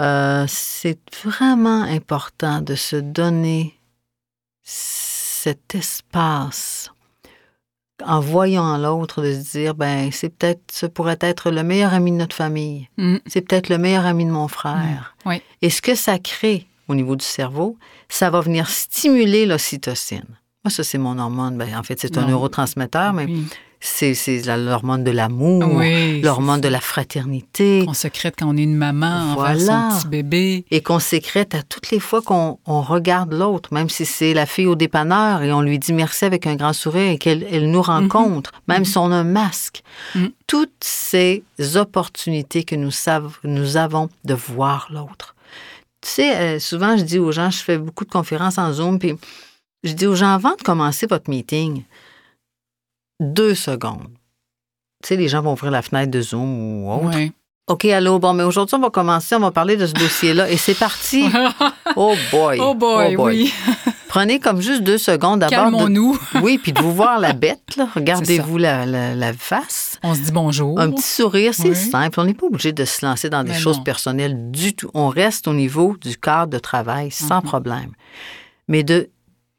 [0.00, 3.78] euh, c'est vraiment important de se donner
[4.62, 6.90] cet espace
[8.04, 12.10] en voyant l'autre, de se dire, ben, c'est peut-être, ce pourrait être le meilleur ami
[12.10, 12.88] de notre famille.
[12.96, 13.16] Mm.
[13.26, 15.16] C'est peut-être le meilleur ami de mon frère.
[15.24, 15.34] Mm.
[15.62, 17.78] Et ce que ça crée au niveau du cerveau,
[18.08, 20.26] ça va venir stimuler l'ocytocine.
[20.64, 21.56] Moi, ça, c'est mon hormone.
[21.56, 23.28] Ben, en fait, c'est un neurotransmetteur, mais
[23.86, 24.14] C'est
[24.56, 25.82] l'hormone de l'amour,
[26.22, 27.84] l'hormone de la fraternité.
[27.84, 30.64] Qu'on sécrète quand on est une maman envers son petit bébé.
[30.70, 34.66] Et qu'on sécrète à toutes les fois qu'on regarde l'autre, même si c'est la fille
[34.66, 37.80] au dépanneur et on lui dit merci avec un grand sourire et qu'elle elle nous
[37.80, 37.84] mhm.
[37.84, 38.84] rencontre, même mhm.
[38.86, 39.82] si on a un masque.
[40.14, 40.30] Mhm.
[40.46, 42.90] Toutes ces opportunités que nous,
[43.44, 45.34] nous avons de voir l'autre.
[46.00, 48.98] Tu sais, euh, souvent, je dis aux gens, je fais beaucoup de conférences en Zoom,
[48.98, 49.14] puis
[49.84, 51.82] je dis aux gens, avant de commencer votre meeting,
[53.20, 54.08] deux secondes.
[55.02, 57.18] Tu sais, les gens vont ouvrir la fenêtre de Zoom ou autre.
[57.66, 60.50] OK, allô, bon, mais aujourd'hui, on va commencer, on va parler de ce dossier-là.
[60.50, 61.26] Et c'est parti.
[61.96, 62.58] Oh boy.
[62.60, 63.54] Oh boy, oh oui.
[64.08, 65.70] Prenez comme juste deux secondes d'abord.
[65.70, 66.18] Calmons-nous.
[66.42, 67.86] Oui, puis de vous voir la bête, là.
[67.94, 70.00] Regardez-vous la, face.
[70.02, 70.80] On se dit bonjour.
[70.80, 72.18] Un petit sourire, c'est simple.
[72.18, 74.90] On n'est pas obligé de se lancer dans des choses personnelles du tout.
[74.92, 77.42] On reste au niveau du cadre de travail sans mm-hmm.
[77.42, 77.92] problème.
[78.66, 79.08] Mais de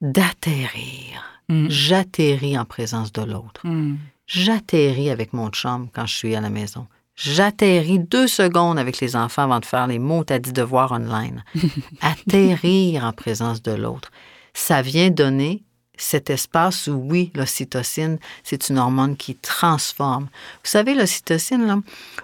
[0.02, 1.68] d'atterrir Mm.
[1.70, 3.62] J'atterris en présence de l'autre.
[3.66, 3.98] Mm.
[4.28, 6.88] J'atterris avec mon chum quand je suis à la maison.
[7.16, 11.44] J'atterris deux secondes avec les enfants avant de faire les mots à dit devoir online.
[12.02, 14.12] Atterrir en présence de l'autre.
[14.54, 15.64] Ça vient donner
[15.98, 20.26] cet espace où, oui, l'ocytocine, c'est une hormone qui transforme.
[20.26, 21.82] Vous savez, l'ocytocine,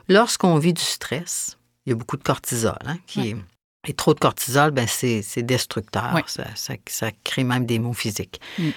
[0.09, 3.35] lorsqu'on vit du stress, il y a beaucoup de cortisol hein, qui est
[3.87, 6.13] et trop de cortisol, ben c'est destructeur.
[6.27, 8.39] Ça, crée même des maux physiques.
[8.59, 8.69] Mm.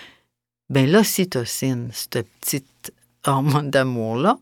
[0.71, 2.93] Bien, l'ocytocine, cette petite
[3.27, 4.39] hormone d'amour-là,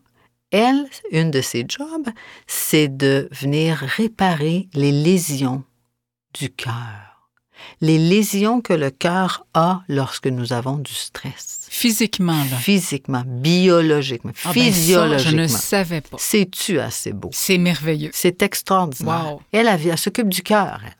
[0.51, 2.09] elle, une de ses jobs,
[2.47, 5.63] c'est de venir réparer les lésions
[6.33, 7.29] du cœur.
[7.81, 11.67] Les lésions que le cœur a lorsque nous avons du stress.
[11.69, 12.57] Physiquement, là.
[12.57, 15.31] Physiquement, biologiquement, ah ben physiologiquement.
[15.31, 16.17] je ne savais pas.
[16.19, 17.29] C'est-tu assez beau?
[17.33, 18.11] C'est merveilleux.
[18.13, 19.37] C'est extraordinaire.
[19.51, 20.81] Elle, elle, elle s'occupe du cœur.
[20.85, 20.93] Elle,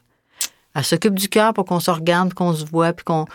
[0.76, 3.26] elle s'occupe du cœur pour qu'on se regarde, qu'on se voit, puis qu'on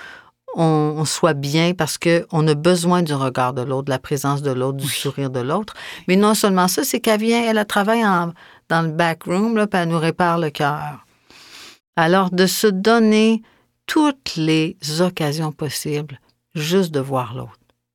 [0.55, 4.51] on, soit bien parce qu'on a besoin du regard de l'autre, de la présence de
[4.51, 5.74] l'autre, du sourire de l'autre.
[6.09, 8.03] Mais non seulement ça, c'est qu'elle vient, elle travaille
[8.68, 11.05] dans le backroom, là, puis elle nous répare le cœur.
[11.96, 13.42] Alors, de se donner
[13.86, 16.20] toutes les occasions possibles
[16.55, 17.53] juste de voir l'autre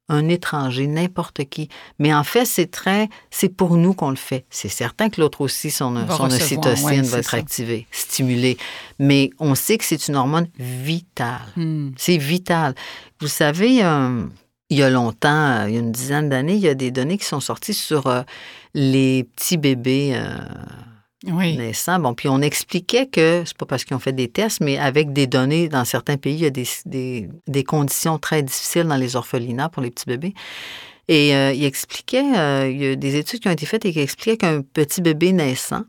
[0.09, 1.69] un étranger, n'importe qui.
[1.99, 4.45] Mais en fait, c'est très, c'est pour nous qu'on le fait.
[4.49, 8.57] C'est certain que l'autre aussi, son, ocytocine va être activé, stimulé.
[8.99, 11.41] Mais on sait que c'est une hormone vitale.
[11.55, 11.91] Hmm.
[11.97, 12.75] C'est vital.
[13.21, 14.25] Vous savez, euh,
[14.69, 17.17] il y a longtemps, il y a une dizaine d'années, il y a des données
[17.17, 18.23] qui sont sorties sur euh,
[18.73, 20.13] les petits bébés.
[20.15, 20.37] Euh,
[21.25, 21.57] oui.
[21.57, 21.99] naissants.
[21.99, 25.13] Bon, puis on expliquait que, c'est pas parce qu'ils ont fait des tests, mais avec
[25.13, 29.15] des données, dans certains pays, il y a des, des, conditions très difficiles dans les
[29.15, 30.33] orphelinats pour les petits bébés.
[31.07, 33.91] Et euh, il expliquait, euh, il y a des études qui ont été faites et
[33.91, 35.83] qui expliquaient qu'un petit bébé naissant,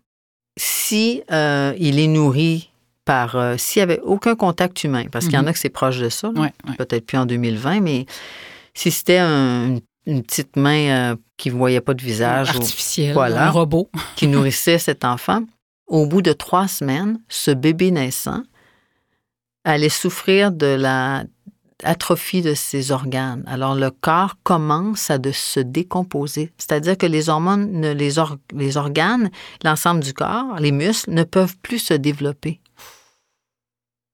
[0.57, 2.70] si euh, il est nourri
[3.05, 5.49] par, s'il n'y avait aucun contact humain, parce qu'il y en mhm.
[5.49, 6.32] a que c'est proche de ça,
[6.78, 8.07] peut-être plus en 2020, mais
[8.72, 12.51] si c'était un, une petite main euh, qui ne voyait pas de visage.
[12.51, 13.91] Artificiel, un robot.
[14.17, 15.43] qui nourrissait cet enfant.
[15.87, 18.43] Au bout de trois semaines, ce bébé naissant
[19.65, 21.25] allait souffrir de la
[21.83, 23.43] atrophie de ses organes.
[23.47, 28.13] Alors le corps commence à de se décomposer, c'est-à-dire que les hormones, les,
[28.53, 29.31] les organes,
[29.63, 32.61] l'ensemble du corps, les muscles ne peuvent plus se développer.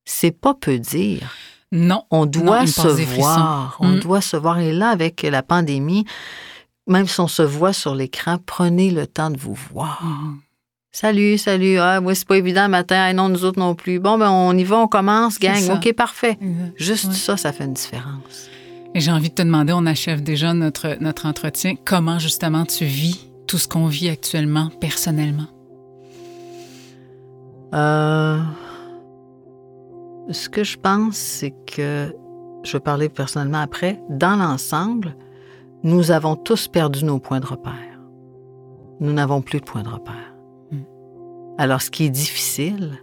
[0.05, 1.33] C'est pas peu dire.
[1.73, 2.03] Non.
[2.11, 3.77] On doit se voir.
[3.81, 4.01] On mm.
[4.01, 4.59] doit se voir.
[4.59, 6.05] Et là, avec la pandémie,
[6.87, 10.03] même si on se voit sur l'écran, prenez le temps de vous voir.
[10.03, 10.41] Mm.
[10.93, 11.79] Salut, salut.
[11.79, 12.97] Ah, oui, c'est pas évident le matin.
[12.99, 14.01] Ah, non, nous autres non plus.
[14.01, 15.71] Bon, ben, on y va, on commence, gang.
[15.71, 16.37] OK, parfait.
[16.77, 18.49] Juste ça, ça fait une différence.
[18.97, 21.77] Et j'ai envie de te demander, on achève déjà notre, notre entretien.
[21.85, 25.47] Comment, justement, tu vis tout ce qu'on vit actuellement, personnellement?
[27.73, 28.41] Euh
[30.31, 32.15] ce que je pense, c'est que,
[32.63, 35.17] je vais parler personnellement après, dans l'ensemble,
[35.83, 37.75] nous avons tous perdu nos points de repère.
[39.01, 40.35] Nous n'avons plus de points de repère.
[40.71, 40.83] Hmm.
[41.59, 43.03] Alors, ce qui est difficile,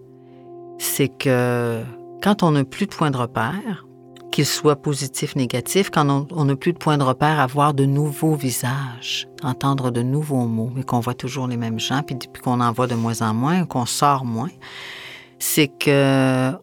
[0.77, 1.81] c'est que
[2.21, 3.85] quand on n'a plus de points de repère,
[4.31, 8.35] qu'ils soient positifs, négatifs, quand on n'a plus de points de repère, avoir de nouveaux
[8.35, 12.59] visages, entendre de nouveaux mots, mais qu'on voit toujours les mêmes gens, puis, puis qu'on
[12.61, 14.51] en voit de moins en moins, qu'on sort moins,
[15.39, 16.53] c'est que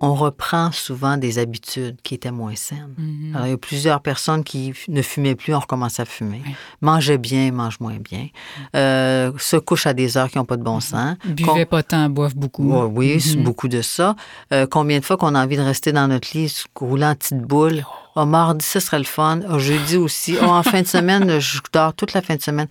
[0.00, 2.94] on reprend souvent des habitudes qui étaient moins saines.
[2.96, 3.34] Mhm.
[3.34, 6.42] Alors, il y a plusieurs personnes qui ne fumaient plus, on recommence à fumer.
[6.80, 8.28] Mangeaient bien, mangent moins bien.
[8.76, 10.80] Euh, se couchent à des heures qui n'ont pas de bon mhm.
[10.80, 11.16] sens.
[11.24, 12.72] Buvaient pas tant, boivent beaucoup.
[12.72, 14.14] oui, beaucoup de ça.
[14.52, 17.42] Euh, combien de fois qu'on a envie de rester dans notre lit, roulant en petite
[17.42, 17.84] boule?
[18.16, 19.40] Oh, mardi, ce serait le fun.
[19.48, 20.36] Oh, jeudi aussi.
[20.40, 22.68] Oh, en fin de semaine, je dors toute la fin de semaine.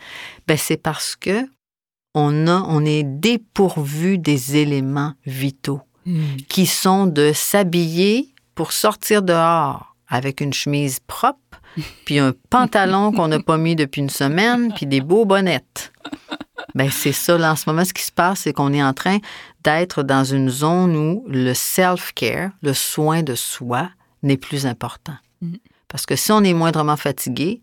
[0.48, 1.48] Ben, c'est parce que
[2.14, 5.82] on, a, on est dépourvu des éléments vitaux.
[6.08, 6.38] Hmm.
[6.47, 11.62] qui sont de s'habiller pour sortir dehors avec une chemise propre,
[12.05, 15.91] puis un pantalon qu'on n'a pas mis depuis une semaine, puis des beaux bonnettes.
[16.76, 18.93] Ben c'est ça, là, en ce moment, ce qui se passe, c'est qu'on est en
[18.93, 19.18] train
[19.66, 23.89] d'être dans une zone où le self-care, le soin de soi,
[24.24, 25.16] n'est plus important.
[25.41, 25.55] Mm.
[25.89, 27.62] Parce que si on est moindrement fatigué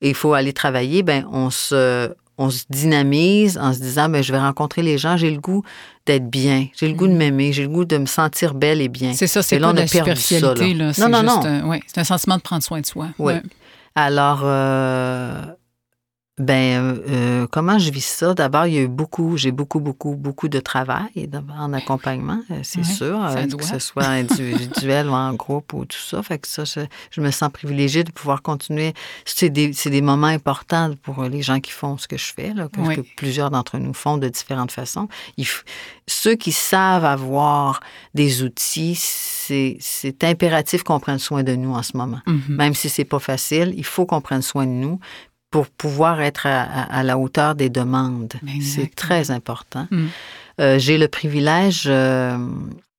[0.00, 4.22] et il faut aller travailler, ben on se, on se dynamise en se disant, ben,
[4.22, 5.62] je vais rencontrer les gens, j'ai le goût
[6.06, 7.16] d'être bien, j'ai le goût de mm.
[7.16, 9.12] m'aimer, j'ai le goût de me sentir belle et bien.
[9.14, 10.74] C'est ça, c'est pas de la superficialité.
[10.74, 10.92] Là.
[10.98, 11.68] Non, non, non.
[11.68, 13.08] ouais, c'est un sentiment de prendre soin de soi.
[13.18, 13.34] Oui.
[13.94, 15.44] Alors, euh,
[16.36, 18.34] ben, euh, euh, comment je vis ça?
[18.34, 22.58] D'abord, il y a eu beaucoup, j'ai beaucoup, beaucoup, beaucoup de travail en accompagnement, euh,
[22.64, 23.20] c'est sûr,
[23.56, 26.24] que ce soit individuel ou en groupe ou tout ça.
[26.24, 28.94] Fait que ça, je, me sens privilégiée de pouvoir continuer.
[29.24, 32.68] C'est des, des, moments importants pour les gens qui font ce que je fais, là,
[32.68, 35.06] que, plusieurs d'entre nous font de différentes façons.
[36.08, 37.78] ceux qui savent avoir
[38.14, 42.20] des outils, c'est impératif qu'on prenne soin de nous en ce moment.
[42.26, 42.56] Mm-hmm.
[42.56, 44.98] Même si c'est pas facile, il faut qu'on prenne soin de nous
[45.54, 48.32] pour pouvoir être à, la hauteur des demandes.
[48.60, 49.86] C'est très important.
[49.92, 50.06] Mm.
[50.60, 52.36] Euh, j'ai le privilège euh,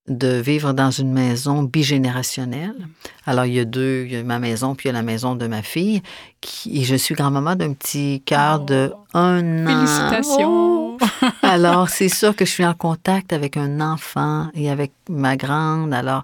[0.07, 2.87] de vivre dans une maison bigénérationnelle.
[3.25, 5.03] Alors, il y a deux, il y a ma maison, puis il y a la
[5.03, 6.01] maison de ma fille.
[6.39, 9.17] Qui, et je suis grand-maman d'un petit cœur de oh.
[9.17, 9.85] un an.
[9.85, 10.97] Félicitations!
[11.41, 15.93] alors, c'est sûr que je suis en contact avec un enfant et avec ma grande.
[15.93, 16.23] Alors,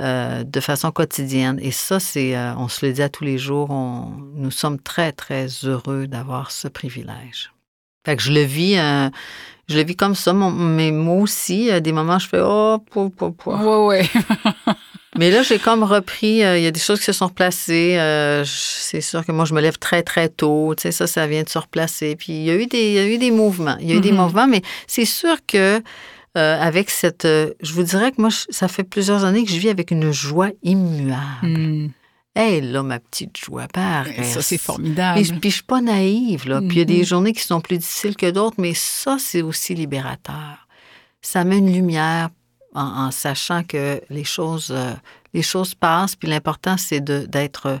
[0.00, 1.58] euh, de façon quotidienne.
[1.62, 3.68] Et ça, c'est, euh, on se le dit à tous les jours,
[4.34, 7.52] nous sommes très, très heureux d'avoir ce privilège.
[8.06, 9.10] Fait que je le vis, euh,
[9.68, 13.10] je le vis comme ça, mais moi aussi, à des moments, je fais oh, po,
[13.10, 13.54] po, po.
[13.54, 14.10] Ouais, ouais.
[15.18, 17.98] mais là, j'ai comme repris, il y a des choses qui se sont replacées.
[18.46, 20.74] c'est sûr que moi, je me lève très, très tôt.
[20.74, 22.16] Tu sais, ça, ça vient de se replacer.
[22.16, 23.76] Puis il y a eu des, il y a eu des mouvements.
[23.78, 24.16] Il y a eu des mm-hmm.
[24.16, 25.82] mouvements, mais c'est sûr que
[26.36, 27.26] euh, avec cette.
[27.26, 30.12] Euh, je vous dirais que moi, ça fait plusieurs années que je vis avec une
[30.12, 31.90] joie immuable.
[32.34, 32.72] Hé, hmm.
[32.72, 34.24] là, ma petite joie, pareil.
[34.24, 35.20] Ça, c'est formidable.
[35.20, 36.60] Et, puis, je suis pas naïve, là.
[36.60, 37.06] Puis, il y a des hmm.
[37.06, 40.66] journées qui sont plus difficiles que d'autres, mais ça, c'est aussi libérateur.
[41.20, 42.30] Ça met une lumière
[42.74, 44.94] en, sachant que les choses, euh,
[45.34, 47.78] les choses passent, puis l'important, c'est d'être.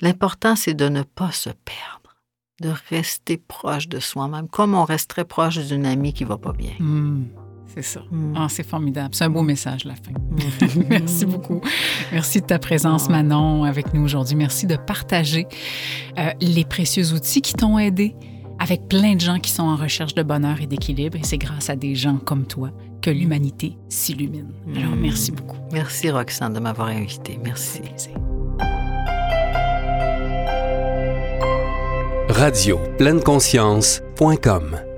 [0.00, 2.16] L'important, c'est de ne pas se perdre,
[2.60, 6.74] de rester proche de soi-même, comme on resterait proche d'une amie qui va pas bien.
[6.78, 7.24] Hmm.
[7.74, 8.00] C'est ça.
[8.10, 8.34] Mm.
[8.36, 9.14] Ah, c'est formidable.
[9.14, 10.12] C'est un beau message, la fin.
[10.12, 10.82] Mm.
[10.90, 11.60] Merci beaucoup.
[12.12, 13.12] Merci de ta présence, ah.
[13.12, 14.36] Manon, avec nous aujourd'hui.
[14.36, 15.46] Merci de partager
[16.18, 18.14] euh, les précieux outils qui t'ont aidé
[18.58, 21.16] avec plein de gens qui sont en recherche de bonheur et d'équilibre.
[21.16, 24.52] Et c'est grâce à des gens comme toi que l'humanité s'illumine.
[24.76, 25.00] Alors, mm.
[25.00, 25.56] merci beaucoup.
[25.72, 27.38] Merci, Roxane, de m'avoir invité.
[27.42, 27.80] Merci.
[32.28, 34.89] Radio pleine conscience.com